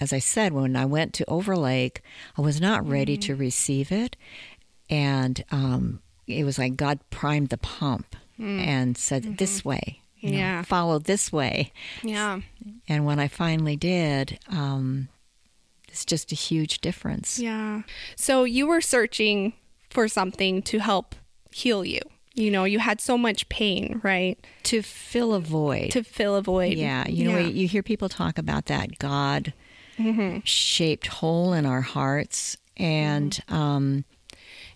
as 0.00 0.12
I 0.12 0.18
said, 0.18 0.52
when 0.52 0.74
I 0.74 0.84
went 0.84 1.14
to 1.14 1.30
Overlake, 1.30 2.02
I 2.36 2.40
was 2.40 2.60
not 2.60 2.86
ready 2.86 3.16
mm. 3.16 3.22
to 3.22 3.36
receive 3.36 3.92
it. 3.92 4.16
And 4.90 5.44
um, 5.52 6.00
it 6.26 6.42
was 6.42 6.58
like 6.58 6.74
God 6.74 6.98
primed 7.10 7.50
the 7.50 7.58
pump 7.58 8.16
mm. 8.38 8.60
and 8.60 8.96
said, 8.98 9.22
mm-hmm. 9.22 9.34
This 9.36 9.64
way, 9.64 10.02
you 10.20 10.32
know, 10.32 10.38
yeah. 10.38 10.62
follow 10.62 10.98
this 10.98 11.32
way. 11.32 11.72
Yeah. 12.02 12.40
And 12.88 13.04
when 13.04 13.18
I 13.18 13.28
finally 13.28 13.76
did, 13.76 14.38
um, 14.48 15.08
it's 15.88 16.04
just 16.04 16.32
a 16.32 16.34
huge 16.34 16.80
difference. 16.80 17.38
Yeah. 17.38 17.82
So 18.16 18.44
you 18.44 18.66
were 18.66 18.80
searching 18.80 19.54
for 19.90 20.08
something 20.08 20.62
to 20.62 20.78
help 20.78 21.14
heal 21.50 21.84
you. 21.84 22.00
You 22.34 22.50
know, 22.50 22.64
you 22.64 22.78
had 22.78 23.00
so 23.00 23.18
much 23.18 23.48
pain, 23.48 24.00
right? 24.04 24.38
To 24.64 24.82
fill 24.82 25.34
a 25.34 25.40
void. 25.40 25.90
To 25.92 26.04
fill 26.04 26.36
a 26.36 26.42
void. 26.42 26.76
Yeah. 26.76 27.06
You 27.08 27.32
know, 27.32 27.38
yeah. 27.38 27.48
you 27.48 27.66
hear 27.66 27.82
people 27.82 28.08
talk 28.08 28.38
about 28.38 28.66
that 28.66 28.98
God 28.98 29.52
mm-hmm. 29.98 30.38
shaped 30.44 31.08
hole 31.08 31.52
in 31.52 31.66
our 31.66 31.80
hearts. 31.80 32.56
And, 32.76 33.32
mm-hmm. 33.32 33.54
um, 33.54 34.04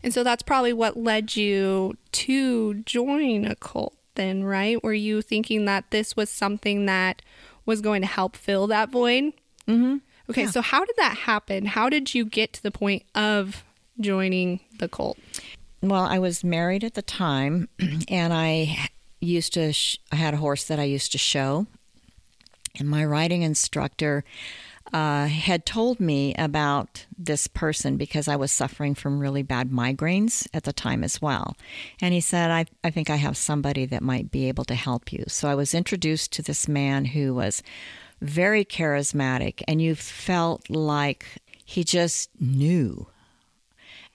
and 0.02 0.12
so 0.12 0.24
that's 0.24 0.42
probably 0.42 0.72
what 0.72 0.96
led 0.96 1.36
you 1.36 1.94
to 2.12 2.74
join 2.82 3.44
a 3.44 3.54
cult 3.54 3.94
then, 4.14 4.44
right? 4.44 4.82
Were 4.82 4.92
you 4.92 5.22
thinking 5.22 5.64
that 5.66 5.90
this 5.90 6.16
was 6.16 6.30
something 6.30 6.86
that 6.86 7.22
was 7.66 7.80
going 7.80 8.00
to 8.02 8.06
help 8.06 8.36
fill 8.36 8.66
that 8.68 8.90
void? 8.90 9.32
Mm-hmm. 9.66 9.98
Okay, 10.30 10.42
yeah. 10.42 10.50
so 10.50 10.60
how 10.62 10.84
did 10.84 10.96
that 10.96 11.18
happen? 11.18 11.66
How 11.66 11.88
did 11.88 12.14
you 12.14 12.24
get 12.24 12.52
to 12.54 12.62
the 12.62 12.70
point 12.70 13.04
of 13.14 13.64
joining 14.00 14.60
the 14.78 14.88
cult? 14.88 15.18
Well, 15.80 16.04
I 16.04 16.18
was 16.18 16.44
married 16.44 16.84
at 16.84 16.94
the 16.94 17.02
time, 17.02 17.68
and 18.08 18.32
I 18.32 18.88
used 19.20 19.54
to, 19.54 19.72
sh- 19.72 19.98
I 20.10 20.16
had 20.16 20.34
a 20.34 20.38
horse 20.38 20.64
that 20.64 20.78
I 20.78 20.84
used 20.84 21.12
to 21.12 21.18
show. 21.18 21.66
And 22.78 22.88
my 22.88 23.04
riding 23.04 23.42
instructor 23.42 24.24
uh, 24.92 25.26
had 25.26 25.64
told 25.64 26.00
me 26.00 26.34
about 26.34 27.06
this 27.16 27.46
person 27.46 27.96
because 27.96 28.28
I 28.28 28.36
was 28.36 28.52
suffering 28.52 28.94
from 28.94 29.18
really 29.18 29.42
bad 29.42 29.70
migraines 29.70 30.46
at 30.52 30.64
the 30.64 30.72
time 30.72 31.04
as 31.04 31.22
well. 31.22 31.56
And 32.00 32.12
he 32.12 32.20
said, 32.20 32.50
I, 32.50 32.66
I 32.84 32.90
think 32.90 33.10
I 33.10 33.16
have 33.16 33.36
somebody 33.36 33.86
that 33.86 34.02
might 34.02 34.30
be 34.30 34.48
able 34.48 34.64
to 34.64 34.74
help 34.74 35.12
you. 35.12 35.24
So 35.28 35.48
I 35.48 35.54
was 35.54 35.74
introduced 35.74 36.32
to 36.32 36.42
this 36.42 36.68
man 36.68 37.06
who 37.06 37.34
was 37.34 37.62
very 38.20 38.64
charismatic, 38.64 39.62
and 39.66 39.82
you 39.82 39.94
felt 39.94 40.70
like 40.70 41.26
he 41.64 41.84
just 41.84 42.30
knew. 42.40 43.06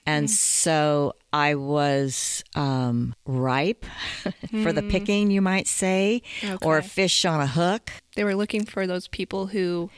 And 0.06 0.30
so 0.30 1.12
I 1.34 1.54
was 1.54 2.42
um, 2.54 3.14
ripe 3.26 3.84
for 4.62 4.72
the 4.72 4.82
picking, 4.82 5.30
you 5.30 5.42
might 5.42 5.66
say, 5.66 6.22
or 6.62 6.78
a 6.78 6.82
fish 6.82 7.26
on 7.26 7.42
a 7.42 7.46
hook. 7.46 7.92
They 8.16 8.24
were 8.24 8.34
looking 8.34 8.64
for 8.64 8.86
those 8.86 9.06
people 9.06 9.48
who 9.48 9.90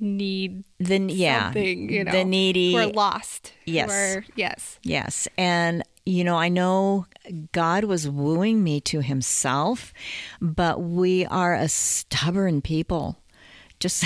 need 0.00 0.64
The 0.78 0.98
yeah, 0.98 1.52
you 1.54 2.04
know, 2.04 2.12
the 2.12 2.24
needy. 2.24 2.72
who 2.72 2.78
are 2.78 2.86
lost. 2.86 3.52
Yes. 3.64 3.90
are- 3.90 4.24
yes. 4.36 4.78
Yes. 4.82 5.28
And, 5.36 5.82
you 6.06 6.24
know, 6.24 6.36
I 6.36 6.48
know 6.48 7.06
God 7.52 7.84
was 7.84 8.08
wooing 8.08 8.62
me 8.64 8.80
to 8.82 9.00
himself, 9.02 9.92
but 10.40 10.80
we 10.80 11.26
are 11.26 11.54
a 11.54 11.68
stubborn 11.68 12.62
people. 12.62 13.18
Just, 13.80 14.04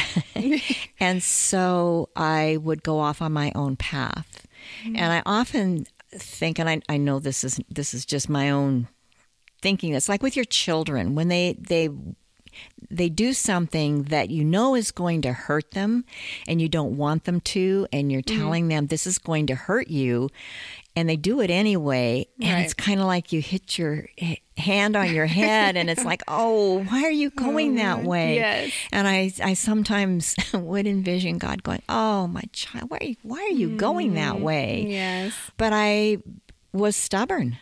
and 1.00 1.22
so 1.22 2.10
I 2.14 2.58
would 2.58 2.82
go 2.82 2.98
off 2.98 3.22
on 3.22 3.32
my 3.32 3.52
own 3.54 3.76
path. 3.76 4.46
Mm-hmm. 4.84 4.96
And 4.96 5.12
I 5.12 5.22
often 5.24 5.86
think, 6.12 6.58
and 6.58 6.68
I, 6.68 6.82
I 6.88 6.96
know 6.98 7.18
this 7.18 7.42
is, 7.44 7.60
this 7.70 7.94
is 7.94 8.04
just 8.04 8.28
my 8.28 8.50
own 8.50 8.88
thinking. 9.62 9.94
It's 9.94 10.08
like 10.08 10.22
with 10.22 10.36
your 10.36 10.44
children 10.44 11.14
when 11.14 11.28
they, 11.28 11.56
they, 11.58 11.88
they 12.90 13.08
do 13.08 13.32
something 13.32 14.04
that 14.04 14.30
you 14.30 14.44
know 14.44 14.74
is 14.74 14.90
going 14.90 15.22
to 15.22 15.32
hurt 15.32 15.70
them 15.72 16.04
and 16.46 16.60
you 16.60 16.68
don't 16.68 16.96
want 16.96 17.24
them 17.24 17.40
to 17.40 17.86
and 17.92 18.12
you're 18.12 18.22
mm-hmm. 18.22 18.38
telling 18.38 18.68
them 18.68 18.86
this 18.86 19.06
is 19.06 19.18
going 19.18 19.46
to 19.46 19.54
hurt 19.54 19.88
you 19.88 20.28
and 20.94 21.08
they 21.08 21.16
do 21.16 21.40
it 21.40 21.50
anyway 21.50 22.26
and 22.40 22.62
it's 22.62 22.74
kind 22.74 23.00
of 23.00 23.06
like 23.06 23.32
you 23.32 23.40
hit 23.40 23.78
your 23.78 24.06
hand 24.58 24.94
on 24.94 25.12
your 25.12 25.26
head 25.26 25.76
and 25.76 25.88
it's 25.88 26.04
like 26.04 26.22
oh 26.28 26.82
why 26.84 27.04
are 27.04 27.10
you 27.10 27.32
oh, 27.38 27.42
going 27.42 27.76
that 27.76 28.02
way? 28.02 28.34
Yes. 28.36 28.72
and 28.92 29.08
i 29.08 29.32
i 29.42 29.54
sometimes 29.54 30.34
would 30.54 30.86
envision 30.86 31.38
god 31.38 31.62
going 31.62 31.82
oh 31.88 32.26
my 32.26 32.42
child 32.52 32.90
why 32.90 32.98
are 32.98 33.04
you, 33.04 33.16
why 33.22 33.38
are 33.38 33.56
you 33.56 33.76
going 33.76 34.14
that 34.14 34.34
mm-hmm. 34.34 34.44
way? 34.44 34.86
Yes. 34.88 35.34
but 35.56 35.72
i 35.72 36.18
was 36.72 36.96
stubborn 36.96 37.56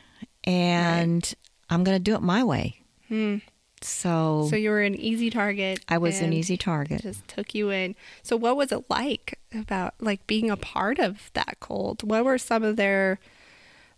and 0.44 1.34
i'm 1.68 1.84
going 1.84 1.96
to 1.96 2.02
do 2.02 2.14
it 2.14 2.22
my 2.22 2.42
way 2.42 2.80
hmm. 3.08 3.36
So, 3.82 4.46
So 4.50 4.56
you 4.56 4.70
were 4.70 4.80
an 4.82 4.94
easy 4.94 5.30
target. 5.30 5.80
I 5.88 5.98
was 5.98 6.20
an 6.20 6.32
easy 6.32 6.56
target. 6.56 7.02
Just 7.02 7.26
took 7.28 7.54
you 7.54 7.70
in. 7.70 7.94
So 8.22 8.36
what 8.36 8.56
was 8.56 8.72
it 8.72 8.84
like 8.90 9.38
about 9.54 9.94
like 10.00 10.26
being 10.26 10.50
a 10.50 10.56
part 10.56 10.98
of 10.98 11.30
that 11.34 11.58
cult? 11.60 12.04
What 12.04 12.24
were 12.24 12.38
some 12.38 12.62
of 12.62 12.76
their 12.76 13.18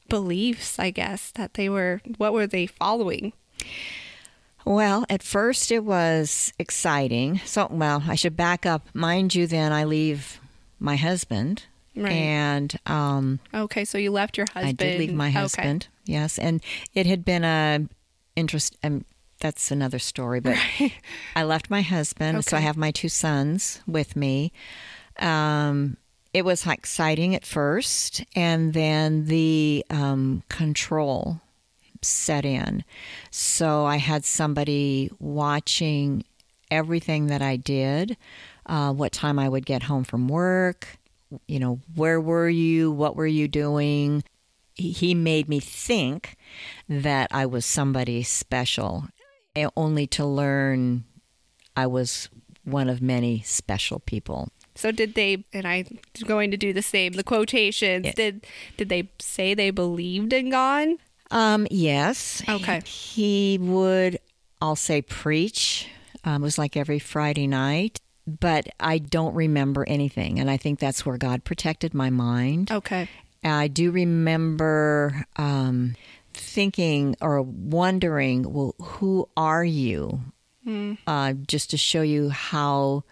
beliefs, 0.09 0.79
I 0.79 0.91
guess, 0.91 1.31
that 1.33 1.55
they 1.55 1.69
were 1.69 2.01
what 2.19 2.33
were 2.33 2.47
they 2.47 2.67
following? 2.67 3.33
Well, 4.65 5.05
at 5.11 5.23
first 5.23 5.73
it 5.73 5.85
was 5.85 6.53
exciting. 6.59 7.41
So, 7.45 7.67
well, 7.71 8.05
I 8.07 8.15
should 8.15 8.37
back 8.37 8.65
up. 8.65 8.87
Mind 8.95 9.35
you, 9.35 9.47
then 9.47 9.73
I 9.73 9.85
leave 9.85 10.41
my 10.79 10.95
husband. 10.97 11.65
Right. 11.97 12.13
And 12.13 12.79
um, 12.87 13.41
Okay, 13.53 13.85
so 13.85 13.99
you 13.99 14.11
left 14.13 14.37
your 14.37 14.47
husband. 14.47 14.67
I 14.69 14.73
did 14.73 14.99
leave 14.99 15.13
my 15.15 15.29
Okay. 15.29 15.39
husband. 15.39 15.89
Yes. 16.07 16.39
And 16.39 16.63
it 16.95 17.07
had 17.07 17.25
been 17.25 17.45
a 17.45 17.87
interest. 18.37 18.77
Um, 18.85 19.05
that's 19.43 19.71
another 19.71 19.99
story. 19.99 20.41
But 20.41 20.57
I 21.37 21.43
left 21.43 21.69
my 21.69 21.83
husband. 21.83 22.45
So 22.45 22.57
I 22.57 22.61
have 22.61 22.77
my 22.77 22.91
two 22.93 23.09
sons 23.09 23.81
with 23.87 24.17
me. 24.17 24.53
Um, 25.19 25.97
it 26.33 26.45
was 26.45 26.67
exciting 26.67 27.35
at 27.35 27.45
first. 27.45 28.25
And 28.35 28.73
then 28.73 29.27
the 29.27 29.85
um, 29.91 30.43
control 30.49 31.41
set 32.01 32.45
in. 32.45 32.85
So 33.31 33.85
I 33.85 33.97
had 33.97 34.25
somebody 34.25 35.11
watching 35.19 36.25
everything 36.71 37.27
that 37.27 37.43
I 37.43 37.57
did, 37.57 38.17
uh, 38.67 38.93
what 38.93 39.13
time 39.13 39.39
I 39.39 39.49
would 39.49 39.67
get 39.67 39.83
home 39.85 40.05
from 40.05 40.27
work, 40.29 40.99
you 41.47 41.59
know, 41.59 41.81
where 41.95 42.21
were 42.21 42.49
you, 42.49 42.91
what 42.91 43.15
were 43.17 43.27
you 43.27 43.47
doing. 43.49 44.25
He- 44.75 45.15
made 45.15 45.49
me 45.49 45.61
think 45.61 46.37
that 46.89 47.29
I 47.31 47.45
was 47.47 47.67
somebody 47.67 48.23
special, 48.23 49.05
only 49.77 50.07
to 50.09 50.25
learn 50.25 51.05
I 51.77 51.87
was 51.87 52.29
one 52.65 52.89
of 52.89 53.03
many 53.03 53.43
special 53.43 53.99
people. 54.01 54.49
So 54.75 54.91
did 54.91 55.15
they 55.15 55.45
and 55.53 55.67
I'm 55.67 55.99
going 56.25 56.51
to 56.51 56.57
do 56.57 56.73
the 56.73 56.83
same, 56.83 57.13
the 57.13 57.25
quotations. 57.25 58.07
Yes. 58.07 58.15
Did 58.15 58.47
did 58.77 58.89
they 58.89 59.11
say 59.19 59.55
they 59.55 59.71
believed 59.71 60.33
in 60.33 60.51
God? 60.51 60.89
Um, 61.31 61.67
yes. 61.71 62.43
Okay. 62.47 62.83
He 62.85 63.59
would, 63.61 64.19
I'll 64.61 64.77
say, 64.77 65.01
preach. 65.01 65.89
Um, 66.25 66.43
it 66.43 66.45
was 66.45 66.59
like 66.59 66.77
every 66.77 66.99
Friday 66.99 67.47
night, 67.47 68.01
but 68.27 68.69
I 68.79 68.99
don't 68.99 69.35
remember 69.35 69.85
anything. 69.89 70.39
And 70.39 70.51
I 70.51 70.59
think 70.59 70.79
that's 70.79 71.07
where 71.07 71.17
God 71.17 71.43
protected 71.45 71.95
my 71.95 72.11
mind. 72.11 72.71
Okay. 72.71 73.09
I 73.43 73.69
do 73.69 73.91
remember 73.91 75.25
um, 75.37 75.97
thinking 76.35 77.17
or 77.21 77.43
wondering, 77.43 78.53
well, 78.53 78.75
who 78.81 79.29
are 79.37 79.65
you? 79.65 80.21
Uh, 81.09 81.33
just 81.33 81.71
to 81.71 81.77
show 81.77 82.03
you 82.03 82.31
how 82.31 83.03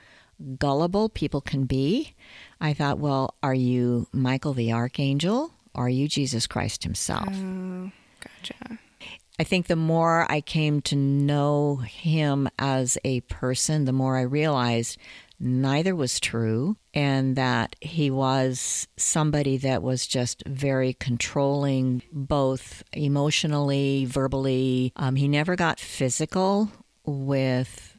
gullible 0.59 1.09
people 1.09 1.41
can 1.41 1.65
be. 1.65 2.15
I 2.61 2.73
thought, 2.75 2.99
well, 2.99 3.35
are 3.43 3.55
you 3.55 4.07
Michael 4.13 4.53
the 4.55 4.73
Archangel? 4.73 5.53
Or 5.75 5.87
are 5.87 5.89
you 5.89 6.09
Jesus 6.09 6.47
Christ 6.47 6.85
himself? 6.85 7.29
Oh, 7.33 7.91
gotcha. 8.21 8.79
I 9.39 9.45
think 9.45 9.69
the 9.69 9.77
more 9.77 10.31
I 10.31 10.41
came 10.43 10.83
to 10.83 10.97
know 10.97 11.77
him 11.77 12.49
as 12.59 12.99
a 13.05 13.21
person, 13.23 13.85
the 13.85 13.93
more 13.93 14.17
I 14.19 14.23
realized 14.23 14.99
neither 15.41 15.97
was 15.97 16.21
true 16.21 16.77
and 16.93 17.35
that 17.37 17.75
he 17.81 18.11
was 18.11 18.87
somebody 18.97 19.57
that 19.57 19.83
was 19.83 20.07
just 20.07 20.43
very 20.47 20.93
controlling, 20.95 22.03
both 22.13 22.83
emotionally, 22.93 24.05
verbally. 24.05 24.93
Um, 24.97 25.17
he 25.17 25.27
never 25.29 25.57
got 25.57 25.81
physical 25.81 26.71
with 27.07 27.97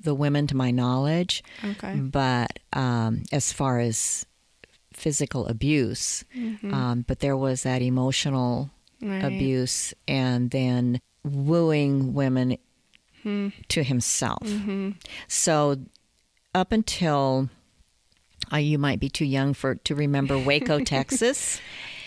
the 0.00 0.14
women, 0.14 0.46
to 0.46 0.56
my 0.56 0.70
knowledge, 0.70 1.42
Okay. 1.64 1.96
but 1.98 2.58
um, 2.72 3.22
as 3.32 3.52
far 3.52 3.80
as 3.80 4.24
physical 4.92 5.46
abuse, 5.46 6.24
um, 6.70 7.04
but 7.06 7.20
there 7.20 7.36
was 7.36 7.62
that 7.62 7.82
emotional 7.82 8.70
Right. 9.00 9.24
abuse 9.24 9.94
and 10.08 10.50
then 10.50 11.00
wooing 11.24 12.14
women 12.14 12.58
to 13.68 13.82
himself. 13.82 14.42
So 15.28 15.76
up 16.58 16.72
until 16.72 17.48
uh, 18.52 18.56
you 18.56 18.78
might 18.78 19.00
be 19.00 19.08
too 19.08 19.24
young 19.24 19.54
for 19.54 19.76
to 19.76 19.94
remember 19.94 20.38
Waco, 20.38 20.78
Texas, 20.84 21.60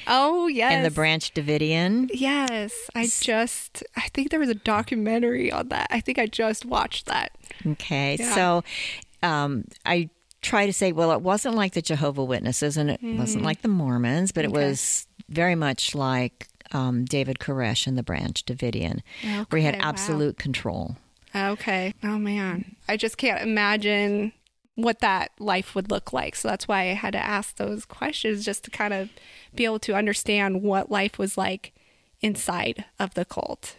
Oh 0.07 0.47
yes. 0.47 0.71
and 0.73 0.85
the 0.85 0.91
Branch 0.91 1.33
Davidian. 1.33 2.09
Yes, 2.13 2.73
I 2.95 3.07
just 3.21 3.83
I 3.95 4.07
think 4.09 4.29
there 4.31 4.39
was 4.39 4.49
a 4.49 4.55
documentary 4.55 5.51
on 5.51 5.69
that. 5.69 5.87
I 5.91 5.99
think 5.99 6.17
I 6.19 6.25
just 6.27 6.65
watched 6.65 7.05
that. 7.07 7.31
Okay, 7.65 8.17
Yeah. 8.19 8.33
so 8.35 8.63
um, 9.23 9.65
I 9.85 10.09
try 10.41 10.65
to 10.65 10.73
say, 10.73 10.91
well, 10.91 11.11
it 11.11 11.21
wasn't 11.21 11.53
like 11.55 11.73
the 11.73 11.81
Jehovah 11.83 12.23
Witnesses, 12.23 12.75
and 12.77 12.89
it 12.89 12.99
wasn't 13.03 13.43
like 13.43 13.61
the 13.61 13.67
Mormons, 13.67 14.31
but 14.31 14.43
it 14.45 14.49
Mm. 14.51 14.53
Was 14.55 15.07
very 15.29 15.53
much 15.55 15.93
like 15.95 16.47
um, 16.71 17.05
David 17.05 17.37
Koresh 17.39 17.85
and 17.85 17.95
the 17.97 18.03
Branch 18.03 18.43
Davidian, 18.45 19.01
where 19.49 19.59
he 19.59 19.65
had 19.65 19.75
Okay, 19.75 19.83
wow. 19.83 19.89
absolute 19.89 20.37
control. 20.37 20.97
Okay. 21.35 21.93
Oh 22.03 22.17
man, 22.17 22.75
I 22.89 22.97
just 22.97 23.17
can't 23.17 23.41
imagine 23.43 24.33
what 24.75 24.99
that 24.99 25.31
life 25.39 25.75
would 25.75 25.91
look 25.91 26.13
like. 26.13 26.35
So 26.35 26.47
that's 26.47 26.67
why 26.67 26.81
I 26.81 26.93
had 26.93 27.13
to 27.13 27.19
ask 27.19 27.57
those 27.57 27.85
questions 27.85 28.45
just 28.45 28.63
to 28.65 28.71
kind 28.71 28.93
of 28.93 29.09
be 29.53 29.65
able 29.65 29.79
to 29.79 29.95
understand 29.95 30.61
what 30.61 30.91
life 30.91 31.19
was 31.19 31.37
like 31.37 31.73
inside 32.21 32.85
of 32.99 33.13
the 33.13 33.25
cult. 33.25 33.75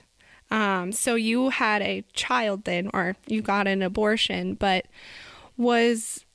Um, 0.50 0.92
so 0.92 1.14
you 1.14 1.48
had 1.48 1.80
a 1.80 2.04
child 2.12 2.64
then, 2.64 2.90
or 2.92 3.16
you 3.26 3.40
got 3.40 3.66
an 3.66 3.80
abortion, 3.80 4.54
but 4.54 4.86
was 5.56 6.26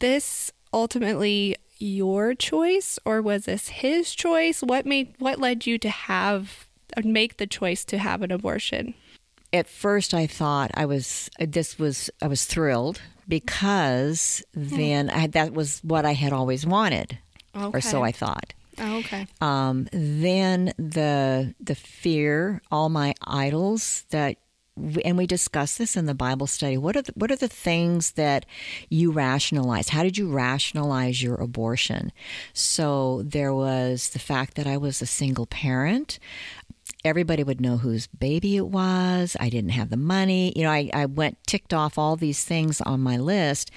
this 0.00 0.50
ultimately 0.72 1.56
your 1.78 2.34
choice 2.34 2.98
or 3.04 3.22
was 3.22 3.44
this 3.44 3.68
his 3.68 4.12
choice? 4.14 4.60
What 4.60 4.86
made 4.86 5.14
what 5.18 5.38
led 5.38 5.66
you 5.66 5.78
to 5.78 5.88
have 5.88 6.66
make 7.04 7.36
the 7.36 7.46
choice 7.46 7.84
to 7.86 7.98
have 7.98 8.22
an 8.22 8.32
abortion? 8.32 8.94
At 9.54 9.68
first, 9.68 10.12
I 10.14 10.26
thought 10.26 10.72
I 10.74 10.84
was 10.84 11.30
this 11.38 11.78
was 11.78 12.10
I 12.20 12.26
was 12.26 12.44
thrilled 12.44 13.00
because 13.28 14.42
then 14.52 15.08
I, 15.10 15.28
that 15.28 15.52
was 15.52 15.78
what 15.84 16.04
I 16.04 16.12
had 16.12 16.32
always 16.32 16.66
wanted, 16.66 17.18
or 17.72 17.80
so 17.80 18.02
I 18.02 18.12
thought. 18.12 18.52
Oh, 18.78 18.98
okay. 18.98 19.26
Um, 19.40 19.86
then 19.92 20.72
the 20.76 21.54
the 21.60 21.76
fear, 21.76 22.60
all 22.72 22.88
my 22.88 23.14
idols 23.22 24.04
that, 24.10 24.36
and 25.04 25.16
we 25.16 25.26
discussed 25.28 25.78
this 25.78 25.96
in 25.96 26.06
the 26.06 26.14
Bible 26.14 26.48
study. 26.48 26.76
What 26.76 26.96
are 26.96 27.02
the, 27.02 27.12
what 27.14 27.30
are 27.30 27.36
the 27.36 27.46
things 27.48 28.12
that 28.12 28.44
you 28.90 29.12
rationalize? 29.12 29.90
How 29.90 30.02
did 30.02 30.18
you 30.18 30.28
rationalize 30.28 31.22
your 31.22 31.36
abortion? 31.36 32.10
So 32.52 33.22
there 33.24 33.54
was 33.54 34.10
the 34.10 34.18
fact 34.18 34.56
that 34.56 34.66
I 34.66 34.76
was 34.76 35.00
a 35.00 35.06
single 35.06 35.46
parent. 35.46 36.18
Everybody 37.04 37.42
would 37.42 37.60
know 37.60 37.76
whose 37.78 38.06
baby 38.06 38.56
it 38.56 38.66
was. 38.68 39.36
I 39.40 39.48
didn't 39.48 39.70
have 39.70 39.90
the 39.90 39.96
money. 39.96 40.52
You 40.56 40.64
know, 40.64 40.70
I, 40.70 40.90
I 40.92 41.06
went 41.06 41.38
ticked 41.46 41.74
off 41.74 41.98
all 41.98 42.16
these 42.16 42.44
things 42.44 42.80
on 42.80 43.00
my 43.00 43.16
list, 43.16 43.70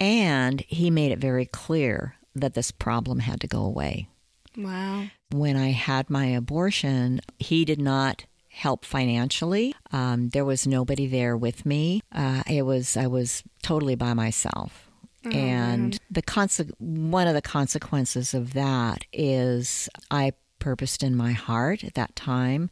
and 0.00 0.60
he 0.62 0.90
made 0.90 1.12
it 1.12 1.18
very 1.18 1.46
clear 1.46 2.16
that 2.34 2.54
this 2.54 2.70
problem 2.70 3.20
had 3.20 3.40
to 3.40 3.46
go 3.46 3.62
away. 3.64 4.08
Wow. 4.56 5.04
When 5.30 5.56
I 5.56 5.70
had 5.70 6.10
my 6.10 6.26
abortion, 6.26 7.20
he 7.38 7.64
did 7.64 7.80
not 7.80 8.24
help 8.50 8.84
financially. 8.84 9.74
Um, 9.92 10.28
there 10.30 10.44
was 10.44 10.66
nobody 10.66 11.06
there 11.08 11.36
with 11.36 11.66
me. 11.66 12.02
Uh, 12.12 12.42
it 12.48 12.62
was 12.62 12.96
I 12.96 13.06
was 13.08 13.42
totally 13.62 13.94
by 13.96 14.14
myself. 14.14 14.88
and 15.24 15.98
the 16.10 16.22
conse- 16.22 16.70
one 16.78 17.26
of 17.26 17.34
the 17.34 17.40
consequences 17.42 18.34
of 18.34 18.52
that 18.52 19.06
is 19.12 19.88
I 20.10 20.32
purposed 20.64 21.02
in 21.02 21.14
my 21.14 21.32
heart 21.32 21.84
at 21.84 21.92
that 21.92 22.16
time 22.16 22.70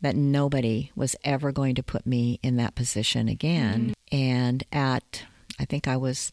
that 0.00 0.16
nobody 0.16 0.90
was 0.96 1.14
ever 1.24 1.52
going 1.52 1.74
to 1.74 1.82
put 1.82 2.06
me 2.06 2.40
in 2.42 2.56
that 2.56 2.74
position 2.74 3.28
again. 3.28 3.94
Mm-hmm. 4.10 4.16
And 4.16 4.64
at, 4.72 5.24
I 5.60 5.66
think 5.66 5.86
I 5.86 5.98
was 5.98 6.32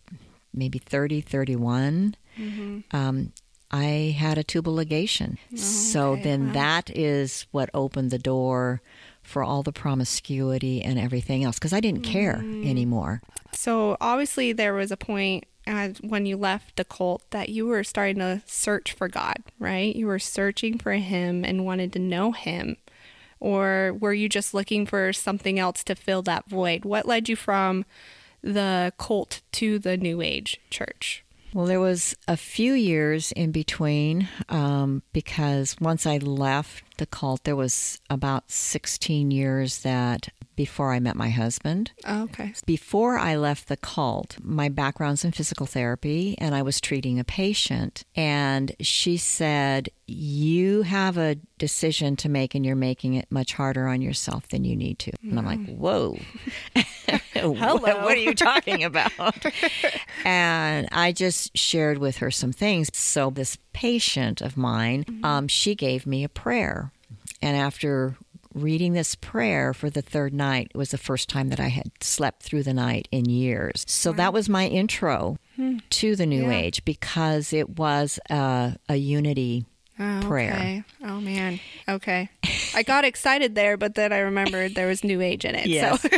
maybe 0.53 0.79
30, 0.79 1.19
31, 1.19 2.15
mm-hmm. 2.39 2.95
um, 2.95 3.33
I 3.71 4.15
had 4.17 4.37
a 4.37 4.43
tubal 4.43 4.73
ligation. 4.73 5.37
Oh, 5.51 5.57
so 5.57 6.11
okay. 6.11 6.23
then 6.23 6.47
Wow. 6.47 6.53
that 6.53 6.89
is 6.95 7.45
what 7.51 7.69
opened 7.73 8.11
the 8.11 8.17
door 8.17 8.81
for 9.21 9.43
all 9.43 9.63
the 9.63 9.73
promiscuity 9.73 10.81
and 10.81 10.97
everything 10.97 11.43
else 11.43 11.59
because 11.59 11.73
I 11.73 11.81
didn't 11.81 12.03
care 12.03 12.39
mm. 12.41 12.69
anymore. 12.69 13.21
So 13.51 13.97
obviously 13.99 14.53
there 14.53 14.73
was 14.73 14.91
a 14.91 14.97
point 14.97 15.43
uh, 15.67 15.89
when 16.01 16.25
you 16.25 16.37
left 16.37 16.75
the 16.75 16.85
cult 16.85 17.23
that 17.31 17.49
you 17.49 17.67
were 17.67 17.83
starting 17.83 18.17
to 18.17 18.41
search 18.45 18.93
for 18.93 19.07
God, 19.07 19.37
right? 19.59 19.95
You 19.95 20.07
were 20.07 20.19
searching 20.19 20.77
for 20.77 20.93
Him 20.93 21.45
and 21.45 21.65
wanted 21.65 21.93
to 21.93 21.99
know 21.99 22.31
Him. 22.31 22.77
Or 23.39 23.95
were 23.99 24.13
you 24.13 24.29
just 24.29 24.53
looking 24.53 24.85
for 24.85 25.11
something 25.13 25.57
else 25.57 25.83
to 25.85 25.95
fill 25.95 26.21
that 26.23 26.47
void? 26.47 26.85
What 26.85 27.07
led 27.07 27.27
you 27.27 27.35
from 27.35 27.85
the 28.43 28.93
cult 28.97 29.41
to 29.53 29.79
the 29.79 29.97
New 29.97 30.21
Age 30.21 30.59
church? 30.69 31.23
Well, 31.53 31.65
there 31.65 31.79
was 31.79 32.15
a 32.27 32.37
few 32.37 32.73
years 32.73 33.31
in 33.33 33.51
between 33.51 34.29
um, 34.47 35.03
because 35.11 35.75
once 35.81 36.05
I 36.05 36.17
left 36.17 36.97
the 36.97 37.05
cult, 37.05 37.43
there 37.43 37.55
was 37.55 37.99
about 38.09 38.49
16 38.49 39.31
years 39.31 39.79
that 39.79 40.29
before 40.55 40.93
I 40.93 40.99
met 40.99 41.15
my 41.15 41.29
husband. 41.29 41.91
Oh, 42.05 42.23
okay. 42.23 42.53
Before 42.65 43.17
I 43.17 43.35
left 43.35 43.67
the 43.67 43.77
cult, 43.77 44.37
my 44.41 44.69
background's 44.69 45.25
in 45.25 45.31
physical 45.31 45.65
therapy 45.65 46.35
and 46.37 46.53
I 46.53 46.61
was 46.61 46.79
treating 46.79 47.19
a 47.19 47.23
patient. 47.23 48.03
And 48.15 48.73
she 48.79 49.17
said, 49.17 49.89
You 50.07 50.83
have 50.83 51.17
a 51.17 51.35
decision 51.57 52.15
to 52.17 52.29
make 52.29 52.53
and 52.53 52.65
you're 52.65 52.75
making 52.75 53.15
it 53.15 53.25
much 53.29 53.53
harder 53.53 53.87
on 53.87 54.01
yourself 54.01 54.47
than 54.49 54.63
you 54.63 54.75
need 54.75 54.99
to. 54.99 55.11
And 55.23 55.39
I'm 55.39 55.45
like, 55.45 55.65
Whoa. 55.65 56.17
Hello. 57.55 57.75
What, 57.75 58.01
what 58.03 58.13
are 58.13 58.19
you 58.21 58.33
talking 58.35 58.83
about? 58.91 59.45
and 60.25 60.87
I 60.91 61.11
just 61.11 61.55
shared 61.57 61.97
with 61.97 62.17
her 62.17 62.31
some 62.31 62.51
things. 62.53 62.89
So, 62.93 63.29
this 63.29 63.57
patient 63.73 64.41
of 64.41 64.57
mine, 64.57 65.05
um, 65.23 65.47
she 65.47 65.75
gave 65.75 66.05
me 66.05 66.23
a 66.23 66.29
prayer. 66.29 66.91
And 67.41 67.57
after 67.57 68.15
reading 68.53 68.93
this 68.93 69.15
prayer 69.15 69.73
for 69.73 69.89
the 69.89 70.01
third 70.01 70.33
night 70.33 70.67
it 70.75 70.77
was 70.77 70.91
the 70.91 70.97
first 70.97 71.29
time 71.29 71.47
that 71.47 71.59
I 71.59 71.69
had 71.69 71.89
slept 72.01 72.43
through 72.43 72.63
the 72.63 72.73
night 72.73 73.07
in 73.09 73.23
years. 73.29 73.85
So 73.87 74.11
that 74.11 74.33
was 74.33 74.49
my 74.49 74.67
intro 74.67 75.37
to 75.91 76.15
the 76.17 76.25
New 76.25 76.43
Yeah. 76.43 76.51
Age 76.57 76.83
because 76.83 77.53
it 77.53 77.77
was 77.79 78.19
a, 78.29 78.75
a 78.89 78.95
unity. 78.97 79.65
Oh, 80.01 80.19
Prayer. 80.27 80.53
Okay. 80.53 80.83
Oh 81.03 81.21
man. 81.21 81.59
Okay. 81.87 82.29
I 82.73 82.81
got 82.81 83.05
excited 83.05 83.53
there, 83.53 83.77
but 83.77 83.93
then 83.93 84.11
I 84.11 84.19
remembered 84.19 84.73
there 84.73 84.87
was 84.87 85.03
New 85.03 85.21
Age 85.21 85.45
in 85.45 85.53
it. 85.55 85.99
So 85.99 86.09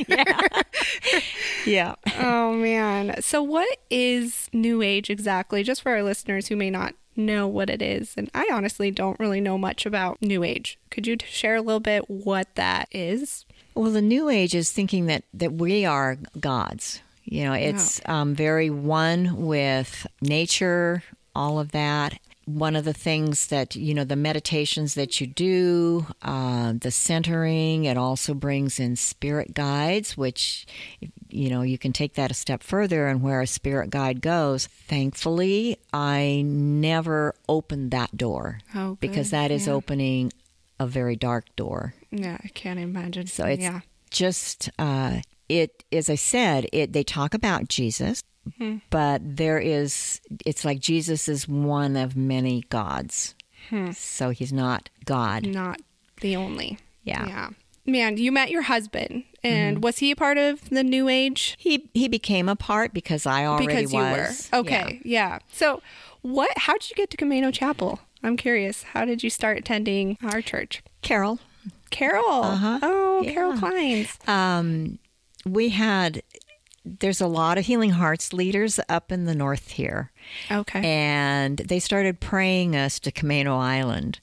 yeah. 1.65 1.96
oh 2.19 2.54
man. 2.54 3.22
So 3.22 3.43
what 3.43 3.78
is 3.89 4.50
new 4.54 4.82
age 4.82 5.10
exactly? 5.10 5.63
Just 5.63 5.82
for 5.82 5.91
our 5.91 6.02
listeners 6.02 6.48
who 6.48 6.56
may 6.56 6.69
not 6.69 6.96
know 7.17 7.46
what 7.46 7.69
it 7.69 7.82
is. 7.82 8.13
And 8.15 8.30
I 8.34 8.48
honestly 8.52 8.89
don't 8.89 9.19
really 9.19 9.41
know 9.41 9.58
much 9.58 9.86
about 9.86 10.22
new 10.22 10.43
age. 10.43 10.80
Could 10.89 11.06
you 11.06 11.17
share 11.26 11.56
a 11.56 11.62
little 11.62 11.80
bit 11.80 12.10
what 12.10 12.56
that 12.56 12.88
is? 12.91 13.46
Well, 13.76 13.91
the 13.91 14.02
New 14.02 14.30
Age 14.30 14.56
is 14.56 14.72
thinking 14.72 15.08
that, 15.08 15.24
that 15.34 15.54
we 15.54 15.86
are 15.86 16.17
gods. 16.39 17.02
You 17.26 17.46
know, 17.46 17.54
it's 17.54 18.02
um, 18.06 18.36
very 18.36 18.69
one 18.69 19.46
with 19.46 20.06
nature, 20.22 21.04
all 21.36 21.60
of 21.60 21.72
that. 21.72 22.19
One 22.45 22.75
of 22.75 22.84
the 22.84 22.93
things 22.93 23.47
that, 23.47 23.75
you 23.75 23.93
know, 23.93 24.03
the 24.03 24.15
meditations 24.17 24.95
that 24.95 25.21
you 25.21 25.27
do, 25.27 26.08
uh, 26.21 26.73
the 26.79 26.91
centering, 26.91 27.86
it 27.86 27.97
also 27.97 28.34
brings 28.34 28.79
in 28.79 28.95
spirit 28.97 29.53
guides, 29.53 30.17
which, 30.17 30.65
you 31.29 31.49
know, 31.49 31.62
you 31.62 31.77
can 31.77 31.93
take 31.93 32.15
that 32.15 32.32
a 32.32 32.34
step 32.34 32.62
further 32.62 33.08
and 33.08 33.21
where 33.21 33.39
a 33.41 33.47
spirit 33.47 33.89
guide 33.89 34.21
goes. 34.21 34.67
Thankfully, 34.67 35.77
I 35.93 36.43
never 36.45 37.34
opened 37.47 37.91
that 37.91 38.17
door 38.17 38.60
Oh, 38.75 38.97
because 38.99 39.29
that 39.29 39.49
is 39.51 39.67
Yeah. 39.67 39.73
opening 39.73 40.32
a 40.79 40.88
very 40.88 41.15
dark 41.15 41.45
door. 41.56 41.93
Yeah, 42.12 42.38
I 42.43 42.47
can't 42.49 42.79
imagine. 42.79 43.27
So 43.27 43.45
it's 43.45 43.62
yeah. 43.63 43.82
just 44.10 44.69
uh, 44.77 45.21
it 45.47 45.84
as 45.91 46.10
I 46.10 46.15
said, 46.15 46.67
it 46.73 46.93
they 46.93 47.03
talk 47.03 47.34
about 47.34 47.67
Jesus, 47.69 48.21
Hmm. 48.58 48.77
but 48.89 49.21
there 49.38 49.58
is 49.58 50.19
it's 50.45 50.65
like 50.65 50.79
Jesus 50.79 51.29
is 51.29 51.47
one 51.47 51.95
of 51.95 52.15
many 52.15 52.63
gods. 52.69 53.36
Hmm. 53.69 53.91
So 53.91 54.32
he's 54.32 54.51
not 54.51 54.89
God. 55.06 55.45
not 55.47 55.79
the 56.21 56.36
only. 56.36 56.77
Yeah. 57.03 57.25
Yeah. 57.27 57.49
Man, 57.86 58.15
you 58.17 58.32
met 58.32 58.49
your 58.49 58.62
husband, 58.63 59.23
and 59.43 59.75
Mm-hmm. 59.77 59.82
was 59.82 59.97
he 59.99 60.12
a 60.12 60.15
part 60.15 60.38
of 60.38 60.69
the 60.69 60.84
new 60.84 61.10
age? 61.10 61.56
He 61.60 61.89
he 61.93 62.08
became 62.08 62.47
a 62.47 62.56
part 62.56 62.93
because 62.93 63.25
I 63.25 63.45
already 63.45 63.67
because 63.67 63.91
you 63.93 63.99
was. 63.99 64.49
were. 64.53 64.60
Okay. 64.60 65.01
Yeah. 65.03 65.39
So, 65.51 65.82
what? 66.21 66.51
How 66.58 66.73
did 66.73 66.89
you 66.89 66.95
get 66.95 67.10
to 67.12 67.17
Camano 67.17 67.53
Chapel? 67.53 67.99
I'm 68.23 68.38
curious. 68.38 68.84
How 68.84 69.03
did 69.03 69.21
you 69.23 69.29
start 69.29 69.58
attending 69.58 70.17
our 70.23 70.41
church? 70.41 70.82
Carol. 71.01 71.39
Carol. 71.89 72.43
Uh-huh. 72.43 72.79
Oh, 72.82 73.21
Carol 73.25 73.53
Kleins. 73.53 74.17
Um, 74.29 74.97
we 75.45 75.69
had 75.69 76.23
there's 76.86 77.22
a 77.22 77.28
lot 77.28 77.58
of 77.58 77.65
Healing 77.65 77.91
Hearts 77.91 78.34
leaders 78.34 78.80
up 78.89 79.12
in 79.12 79.26
the 79.26 79.36
north 79.36 79.72
here. 79.72 80.12
Okay. 80.52 80.82
and 80.84 81.58
they 81.58 81.80
started 81.80 82.19
praying 82.19 82.76
us 82.76 83.00
to 83.02 83.12
Camano 83.12 83.58
Island. 83.60 84.19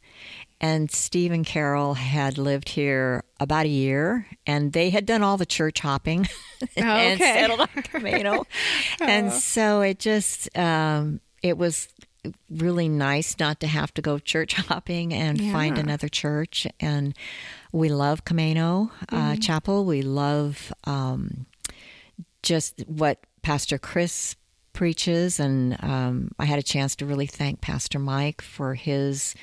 And 0.63 0.91
Steve 0.91 1.33
and 1.33 1.47
Carol 1.47 1.95
had 1.95 2.37
lived 2.37 2.69
here 2.69 3.25
about 3.39 3.65
a 3.65 3.69
year, 3.71 4.27
and 4.47 4.75
they 4.75 4.91
had 4.91 5.07
done 5.07 5.23
all 5.23 5.39
the 5.39 5.47
church 5.47 5.81
hopping 5.81 6.29
and 6.77 7.15
Okay. 7.19 7.33
settled 7.35 7.61
on 7.61 7.69
Camano. 7.69 8.45
and 9.01 9.33
so 9.33 9.81
it 9.81 9.99
just 9.99 10.55
um, 10.59 11.21
it 11.43 11.57
was 11.57 11.89
really 12.51 12.91
nice 12.91 13.39
not 13.39 13.61
to 13.61 13.67
have 13.67 13.95
to 13.95 14.03
go 14.03 14.19
church 14.19 14.53
hopping 14.69 15.15
and 15.15 15.41
find 15.51 15.79
another 15.79 16.09
church. 16.11 16.67
And 16.79 17.15
we 17.73 17.89
love 17.89 18.27
Camano 18.27 18.91
uh, 19.11 19.37
Chapel. 19.37 19.87
We 19.87 20.03
love 20.03 20.75
um, 20.85 21.47
just 22.43 22.81
what 22.87 23.19
Pastor 23.43 23.79
Chris 23.79 24.37
preaches. 24.73 25.41
And 25.41 25.77
um, 25.83 26.31
I 26.39 26.45
had 26.45 26.59
a 26.59 26.63
chance 26.63 26.95
to 26.97 27.07
really 27.07 27.27
thank 27.27 27.61
Pastor 27.61 27.99
Mike 27.99 28.41
for 28.43 28.75
his 28.75 29.35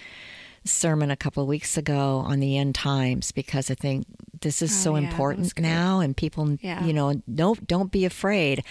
sermon 0.64 1.10
a 1.12 1.16
couple 1.16 1.42
of 1.42 1.48
weeks 1.48 1.78
ago 1.78 2.18
on 2.26 2.40
the 2.42 2.58
end 2.58 2.76
times 2.76 3.32
because 3.32 3.72
I 3.72 3.76
think 3.76 4.06
this 4.42 4.62
is 4.62 4.72
Oh, 4.72 4.84
so 4.84 4.96
yeah, 4.98 5.08
important 5.08 5.58
now 5.58 6.02
and 6.02 6.16
people 6.16 6.58
Yeah. 6.62 6.84
you 6.84 6.92
know 6.92 7.14
don't 7.34 7.66
don't 7.66 7.90
be 7.90 8.04
afraid 8.04 8.64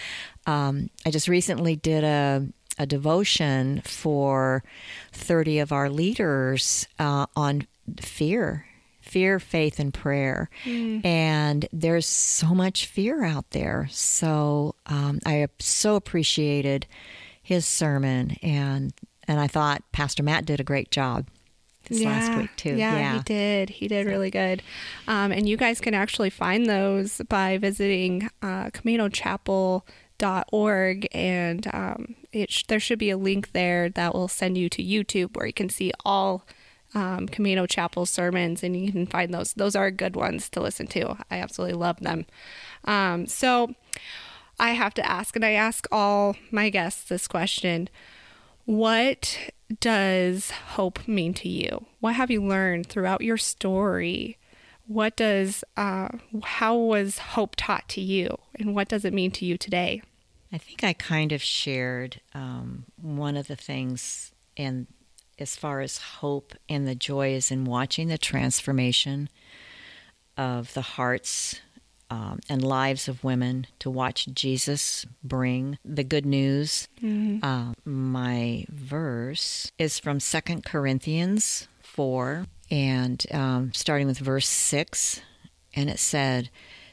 um, 0.45 0.91
I 1.07 1.11
just 1.11 1.27
recently 1.27 1.75
did 1.75 2.03
a 2.03 2.45
a 2.77 2.85
devotion 2.85 3.81
for 3.83 4.63
30 5.11 5.57
of 5.57 5.71
our 5.71 5.89
leaders 5.89 6.87
uh, 6.99 7.25
on 7.35 7.65
fear 7.99 8.67
fear 9.07 9.39
faith 9.39 9.79
and 9.79 9.93
prayer 9.93 10.49
and 11.03 11.67
there's 11.71 12.05
so 12.05 12.53
much 12.53 12.85
fear 12.85 13.23
out 13.23 13.49
there 13.51 13.87
so 13.91 14.75
um, 14.87 15.19
I 15.25 15.47
so 15.59 15.95
appreciated 15.95 16.85
his 17.41 17.65
sermon 17.65 18.35
and 18.43 18.93
and 19.27 19.39
I 19.39 19.47
thought 19.47 19.83
Pastor 19.91 20.23
Matt 20.23 20.45
did 20.45 20.59
a 20.59 20.63
great 20.63 20.91
job 20.91 21.27
this 21.89 22.03
last 22.03 22.37
week 22.37 22.49
too. 22.55 22.75
Yeah, 22.75 23.17
he 23.17 23.23
did. 23.23 23.69
He 23.69 23.87
did 23.87 24.07
really 24.07 24.29
good. 24.29 24.61
Um, 25.07 25.31
and 25.31 25.47
you 25.47 25.57
guys 25.57 25.81
can 25.81 25.93
actually 25.93 26.29
find 26.29 26.65
those 26.65 27.21
by 27.29 27.57
visiting 27.57 28.29
uh, 28.41 28.69
CamanoChapel.org, 28.71 31.07
and 31.13 31.67
um, 31.73 32.15
it 32.31 32.51
sh- 32.51 32.63
there 32.67 32.79
should 32.79 32.99
be 32.99 33.09
a 33.09 33.17
link 33.17 33.51
there 33.53 33.89
that 33.89 34.13
will 34.13 34.27
send 34.27 34.57
you 34.57 34.69
to 34.69 34.83
YouTube 34.83 35.35
where 35.35 35.47
you 35.47 35.53
can 35.53 35.69
see 35.69 35.91
all 36.05 36.45
um, 36.97 37.27
Camano 37.27 37.69
Chapel 37.69 38.07
sermons, 38.07 38.63
and 38.63 38.75
you 38.75 38.91
can 38.91 39.05
find 39.05 39.31
those. 39.31 39.53
Those 39.53 39.75
are 39.75 39.91
good 39.91 40.15
ones 40.15 40.49
to 40.49 40.59
listen 40.59 40.87
to. 40.87 41.15
I 41.29 41.37
absolutely 41.37 41.75
love 41.77 41.99
them. 41.99 42.25
Um, 42.85 43.27
so 43.27 43.75
I 44.57 44.71
have 44.71 44.95
to 44.95 45.05
ask, 45.05 45.35
and 45.35 45.45
I 45.45 45.51
ask 45.51 45.87
all 45.91 46.35
my 46.49 46.69
guests 46.69 47.03
this 47.03 47.27
question. 47.27 47.87
What 48.65 49.51
does 49.79 50.49
hope 50.49 51.07
mean 51.07 51.35
to 51.35 51.47
you? 51.47 51.85
What 51.99 52.15
have 52.15 52.31
you 52.31 52.43
learned 52.43 52.87
throughout 52.87 53.21
your 53.21 53.37
story? 53.37 54.39
What 54.87 55.15
does, 55.15 55.63
uh, 55.75 56.09
how 56.43 56.75
was 56.75 57.19
hope 57.19 57.55
taught 57.57 57.87
to 57.89 58.01
you? 58.01 58.39
And 58.55 58.73
what 58.73 58.87
does 58.87 59.05
it 59.05 59.13
mean 59.13 59.29
to 59.31 59.45
you 59.45 59.55
today? 59.55 60.01
I 60.51 60.57
think 60.57 60.83
I 60.83 60.93
kind 60.93 61.31
of 61.31 61.43
shared 61.43 62.21
um, 62.33 62.85
one 62.99 63.37
of 63.37 63.47
the 63.47 63.55
things, 63.55 64.31
and 64.55 64.87
as 65.39 65.55
far 65.55 65.81
as 65.81 65.97
hope 65.97 66.53
and 66.67 66.87
the 66.87 66.95
joy 66.95 67.33
is 67.33 67.51
in 67.51 67.65
watching 67.65 68.07
the 68.07 68.17
transformation 68.17 69.29
of 70.37 70.73
the 70.73 70.81
hearts 70.81 71.61
um, 72.09 72.39
and 72.49 72.63
lives 72.63 73.07
of 73.07 73.23
women 73.23 73.67
to 73.79 73.89
watch 73.89 74.27
Jesus 74.33 75.05
bring 75.23 75.77
the 75.83 76.03
good 76.03 76.25
news. 76.25 76.87
Mm-hmm. 77.01 77.43
Uh, 77.43 77.73
my 77.83 78.65
verse 78.69 79.71
is 79.77 79.99
from 79.99 80.19
Second 80.19 80.63
Corinthians 80.63 81.67
4, 81.81 82.45
and 82.71 83.25
um, 83.31 83.73
starting 83.73 84.07
with 84.07 84.19
verse 84.19 84.47
6, 84.47 85.21
and 85.73 85.89
it 85.89 85.99
said, 85.99 86.49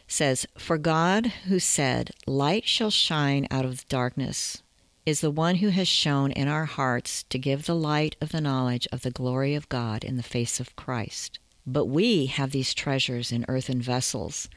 says, 0.09 0.47
For 0.59 0.79
God 0.79 1.27
who 1.47 1.61
said, 1.61 2.11
Light 2.27 2.67
shall 2.67 2.91
shine 2.91 3.47
out 3.51 3.65
of 3.65 3.87
darkness, 3.89 4.63
is 5.07 5.21
the 5.21 5.31
one 5.31 5.57
who 5.57 5.69
has 5.69 5.87
shone 5.87 6.33
in 6.33 6.49
our 6.49 6.65
hearts 6.65 7.25
to 7.25 7.39
give 7.39 7.67
the 7.67 7.75
light 7.75 8.17
of 8.21 8.31
the 8.31 8.41
knowledge 8.41 8.89
of 8.91 9.03
the 9.03 9.11
glory 9.11 9.55
of 9.55 9.69
God 9.69 10.03
in 10.03 10.17
the 10.17 10.23
face 10.23 10.61
of 10.61 10.75
Christ. 10.77 11.39
But 11.67 11.87
we 11.87 12.27
have 12.27 12.51
these 12.51 12.73
treasures 12.73 13.31
in 13.31 13.45
earthen 13.49 13.83
vessels, 13.83 14.49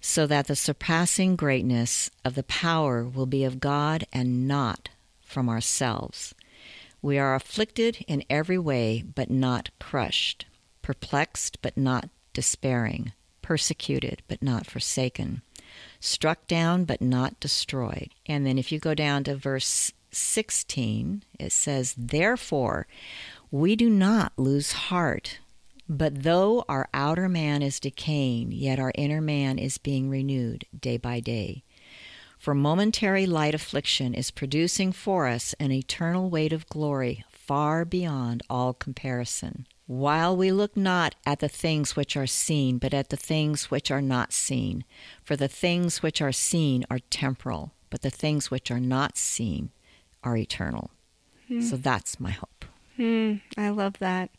so 0.00 0.26
that 0.26 0.46
the 0.46 0.56
surpassing 0.56 1.36
greatness 1.36 2.10
of 2.24 2.34
the 2.34 2.42
power 2.44 3.04
will 3.04 3.26
be 3.26 3.44
of 3.44 3.60
God 3.60 4.04
and 4.12 4.48
not 4.48 4.88
from 5.20 5.48
ourselves. 5.48 6.34
We 7.02 7.18
are 7.18 7.34
afflicted 7.34 8.04
in 8.06 8.24
every 8.30 8.58
way, 8.58 9.02
but 9.02 9.30
not 9.30 9.70
crushed, 9.78 10.46
perplexed, 10.80 11.60
but 11.60 11.76
not 11.76 12.08
despairing, 12.32 13.12
persecuted, 13.42 14.22
but 14.28 14.42
not 14.42 14.66
forsaken 14.66 15.42
struck 16.04 16.46
down 16.46 16.84
but 16.84 17.00
not 17.00 17.40
destroyed. 17.40 18.10
And 18.26 18.46
then 18.46 18.58
if 18.58 18.70
you 18.70 18.78
go 18.78 18.94
down 18.94 19.24
to 19.24 19.34
verse 19.34 19.92
16, 20.12 21.24
it 21.38 21.52
says, 21.52 21.94
Therefore, 21.96 22.86
we 23.50 23.76
do 23.76 23.88
not 23.88 24.32
lose 24.36 24.72
heart. 24.72 25.38
But 25.88 26.22
though 26.22 26.64
our 26.68 26.88
outer 26.94 27.28
man 27.28 27.62
is 27.62 27.78
decaying, 27.80 28.52
yet 28.52 28.78
our 28.78 28.92
inner 28.94 29.20
man 29.20 29.58
is 29.58 29.76
being 29.78 30.08
renewed 30.08 30.64
day 30.78 30.96
by 30.96 31.20
day. 31.20 31.62
For 32.38 32.54
momentary 32.54 33.26
light 33.26 33.54
affliction 33.54 34.14
is 34.14 34.30
producing 34.30 34.92
for 34.92 35.26
us 35.26 35.54
an 35.58 35.72
eternal 35.72 36.30
weight 36.30 36.52
of 36.52 36.68
glory 36.68 37.24
far 37.46 37.84
beyond 37.84 38.42
all 38.48 38.72
comparison 38.72 39.66
while 39.86 40.34
we 40.34 40.50
look 40.50 40.76
not 40.76 41.14
at 41.26 41.40
the 41.40 41.48
things 41.48 41.94
which 41.94 42.16
are 42.16 42.26
seen, 42.26 42.78
but 42.78 42.94
at 42.94 43.10
the 43.10 43.16
things 43.16 43.70
which 43.70 43.90
are 43.90 44.00
not 44.00 44.32
seen. 44.32 44.84
For 45.22 45.36
the 45.36 45.48
things 45.48 46.02
which 46.02 46.22
are 46.22 46.32
seen 46.32 46.84
are 46.90 47.00
temporal, 47.10 47.72
but 47.90 48.02
the 48.02 48.10
things 48.10 48.50
which 48.50 48.70
are 48.70 48.80
not 48.80 49.18
seen 49.18 49.70
are 50.22 50.36
eternal. 50.36 50.90
Hmm. 51.48 51.60
So 51.60 51.76
that's 51.76 52.18
my 52.18 52.30
hope. 52.30 52.64
Hmm. 52.96 53.34
I 53.58 53.68
love 53.68 53.98
that. 53.98 54.30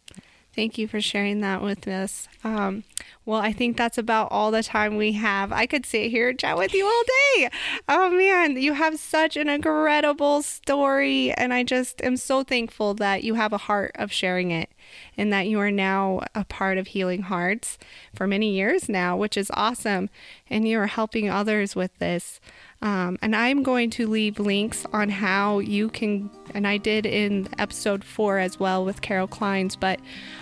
Thank 0.56 0.78
you 0.78 0.88
for 0.88 1.02
sharing 1.02 1.42
that 1.42 1.62
with 1.62 1.86
us. 1.86 2.30
Um, 2.42 2.86
well, 3.26 3.42
I 3.42 3.52
think 3.52 3.76
that's 3.76 3.98
about 3.98 4.30
all 4.32 4.52
the 4.52 4.64
time 4.64 4.96
we 4.96 5.12
have. 5.14 5.52
I 5.52 5.66
could 5.66 5.86
sit 5.86 6.12
here 6.12 6.30
and 6.30 6.40
chat 6.40 6.58
with 6.58 6.74
you 6.74 6.86
all 6.86 7.04
day. 7.36 7.50
Oh 7.90 8.10
man, 8.10 8.56
you 8.56 8.74
have 8.74 8.98
such 8.98 9.36
an 9.36 9.50
incredible 9.50 10.42
story. 10.42 11.34
And 11.34 11.54
I 11.54 11.64
just 11.64 12.02
am 12.02 12.16
so 12.16 12.44
thankful 12.44 12.94
that 12.96 13.24
you 13.26 13.34
have 13.34 13.52
a 13.52 13.58
heart 13.58 13.92
of 13.96 14.14
sharing 14.14 14.52
it 14.52 14.70
and 15.18 15.32
that 15.32 15.48
you 15.48 15.60
are 15.60 15.72
now 15.72 16.22
a 16.34 16.44
part 16.46 16.78
of 16.78 16.88
Healing 16.88 17.24
Hearts 17.24 17.78
for 18.14 18.28
many 18.28 18.52
years 18.52 18.90
now, 18.90 19.16
which 19.18 19.38
is 19.38 19.52
awesome. 19.54 20.10
And 20.50 20.68
you 20.68 20.80
are 20.80 20.88
helping 20.88 21.30
others 21.30 21.76
with 21.76 21.98
this. 22.00 22.40
Um, 22.82 23.18
and 23.22 23.36
I'm 23.36 23.64
going 23.64 23.90
to 23.92 24.06
leave 24.06 24.38
links 24.38 24.86
on 24.94 25.10
how 25.10 25.60
you 25.60 25.90
can, 25.90 26.30
and 26.54 26.68
I 26.68 26.78
did 26.78 27.06
in 27.06 27.48
episode 27.58 28.04
four 28.04 28.38
as 28.38 28.60
well 28.60 28.86
with 28.86 29.02
Carol 29.02 29.28
Kleins, 29.28 29.80
but 29.80 30.00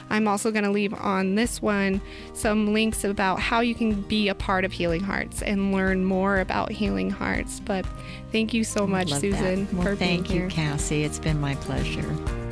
I'm 0.09 0.27
also 0.27 0.51
going 0.51 0.65
to 0.65 0.71
leave 0.71 0.93
on 0.93 1.35
this 1.35 1.61
one 1.61 2.01
some 2.33 2.73
links 2.73 3.03
about 3.03 3.39
how 3.39 3.61
you 3.61 3.75
can 3.75 4.01
be 4.01 4.27
a 4.27 4.35
part 4.35 4.65
of 4.65 4.73
Healing 4.73 5.01
Hearts 5.01 5.41
and 5.41 5.71
learn 5.71 6.03
more 6.03 6.39
about 6.39 6.71
Healing 6.71 7.11
Hearts. 7.11 7.61
But 7.61 7.85
thank 8.31 8.53
you 8.53 8.63
so 8.65 8.85
much, 8.85 9.13
Susan, 9.13 9.67
well, 9.71 9.83
for 9.83 9.95
being 9.95 10.25
here. 10.25 10.49
Thank 10.49 10.55
you, 10.55 10.63
Cassie. 10.63 11.03
It's 11.03 11.19
been 11.19 11.39
my 11.39 11.55
pleasure. 11.55 12.42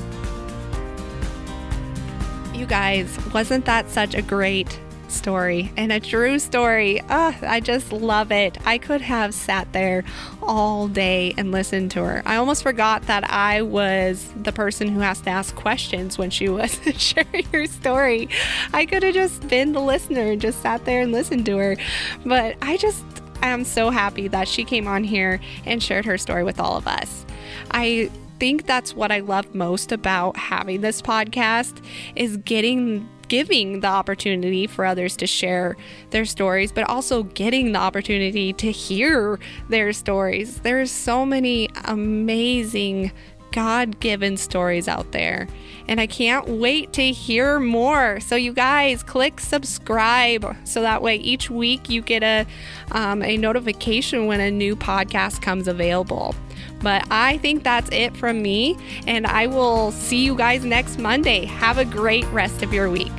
You 2.61 2.67
guys, 2.67 3.17
wasn't 3.33 3.65
that 3.65 3.89
such 3.89 4.13
a 4.13 4.21
great 4.21 4.79
story 5.07 5.71
and 5.77 5.91
a 5.91 5.99
true 5.99 6.37
story. 6.37 7.01
Oh, 7.09 7.35
I 7.41 7.59
just 7.59 7.91
love 7.91 8.31
it. 8.31 8.55
I 8.67 8.77
could 8.77 9.01
have 9.01 9.33
sat 9.33 9.73
there 9.73 10.03
all 10.43 10.87
day 10.87 11.33
and 11.39 11.51
listened 11.51 11.89
to 11.91 12.03
her. 12.03 12.21
I 12.23 12.35
almost 12.35 12.61
forgot 12.61 13.01
that 13.07 13.27
I 13.27 13.63
was 13.63 14.31
the 14.43 14.51
person 14.51 14.89
who 14.89 14.99
has 14.99 15.21
to 15.21 15.31
ask 15.31 15.55
questions 15.55 16.19
when 16.19 16.29
she 16.29 16.49
was 16.49 16.79
sharing 16.97 17.45
her 17.45 17.65
story. 17.65 18.29
I 18.73 18.85
could 18.85 19.01
have 19.01 19.15
just 19.15 19.47
been 19.47 19.71
the 19.71 19.81
listener 19.81 20.29
and 20.29 20.39
just 20.39 20.61
sat 20.61 20.85
there 20.85 21.01
and 21.01 21.11
listened 21.11 21.47
to 21.47 21.57
her. 21.57 21.77
But 22.23 22.57
I 22.61 22.77
just 22.77 23.03
am 23.41 23.63
so 23.63 23.89
happy 23.89 24.27
that 24.27 24.47
she 24.47 24.65
came 24.65 24.87
on 24.87 25.03
here 25.03 25.39
and 25.65 25.81
shared 25.81 26.05
her 26.05 26.19
story 26.19 26.43
with 26.43 26.59
all 26.59 26.77
of 26.77 26.87
us. 26.87 27.25
I 27.71 28.11
think 28.41 28.65
that's 28.65 28.95
what 28.95 29.11
I 29.11 29.19
love 29.19 29.53
most 29.53 29.91
about 29.91 30.35
having 30.35 30.81
this 30.81 30.99
podcast 30.99 31.85
is 32.15 32.37
getting 32.37 33.07
giving 33.27 33.81
the 33.81 33.87
opportunity 33.87 34.65
for 34.65 34.83
others 34.83 35.15
to 35.17 35.27
share 35.27 35.77
their 36.09 36.25
stories, 36.25 36.71
but 36.71 36.89
also 36.89 37.21
getting 37.21 37.71
the 37.71 37.77
opportunity 37.77 38.51
to 38.51 38.71
hear 38.71 39.39
their 39.69 39.93
stories. 39.93 40.57
There's 40.61 40.91
so 40.91 41.23
many 41.23 41.69
amazing 41.85 43.11
God 43.51 43.99
given 43.99 44.37
stories 44.37 44.87
out 44.87 45.11
there. 45.11 45.47
And 45.87 46.01
I 46.01 46.07
can't 46.07 46.47
wait 46.47 46.93
to 46.93 47.11
hear 47.11 47.59
more. 47.59 48.19
So, 48.21 48.35
you 48.35 48.53
guys, 48.53 49.03
click 49.03 49.39
subscribe 49.39 50.55
so 50.63 50.81
that 50.81 51.03
way 51.03 51.17
each 51.17 51.51
week 51.51 51.89
you 51.91 52.01
get 52.01 52.23
a, 52.23 52.47
um, 52.91 53.21
a 53.21 53.37
notification 53.37 54.25
when 54.25 54.39
a 54.39 54.49
new 54.49 54.75
podcast 54.75 55.43
comes 55.43 55.67
available. 55.67 56.33
But 56.81 57.05
I 57.11 57.37
think 57.37 57.63
that's 57.63 57.89
it 57.91 58.15
from 58.15 58.41
me, 58.41 58.77
and 59.07 59.27
I 59.27 59.47
will 59.47 59.91
see 59.91 60.23
you 60.23 60.35
guys 60.35 60.65
next 60.65 60.99
Monday. 60.99 61.45
Have 61.45 61.77
a 61.77 61.85
great 61.85 62.25
rest 62.27 62.63
of 62.63 62.73
your 62.73 62.89
week. 62.89 63.11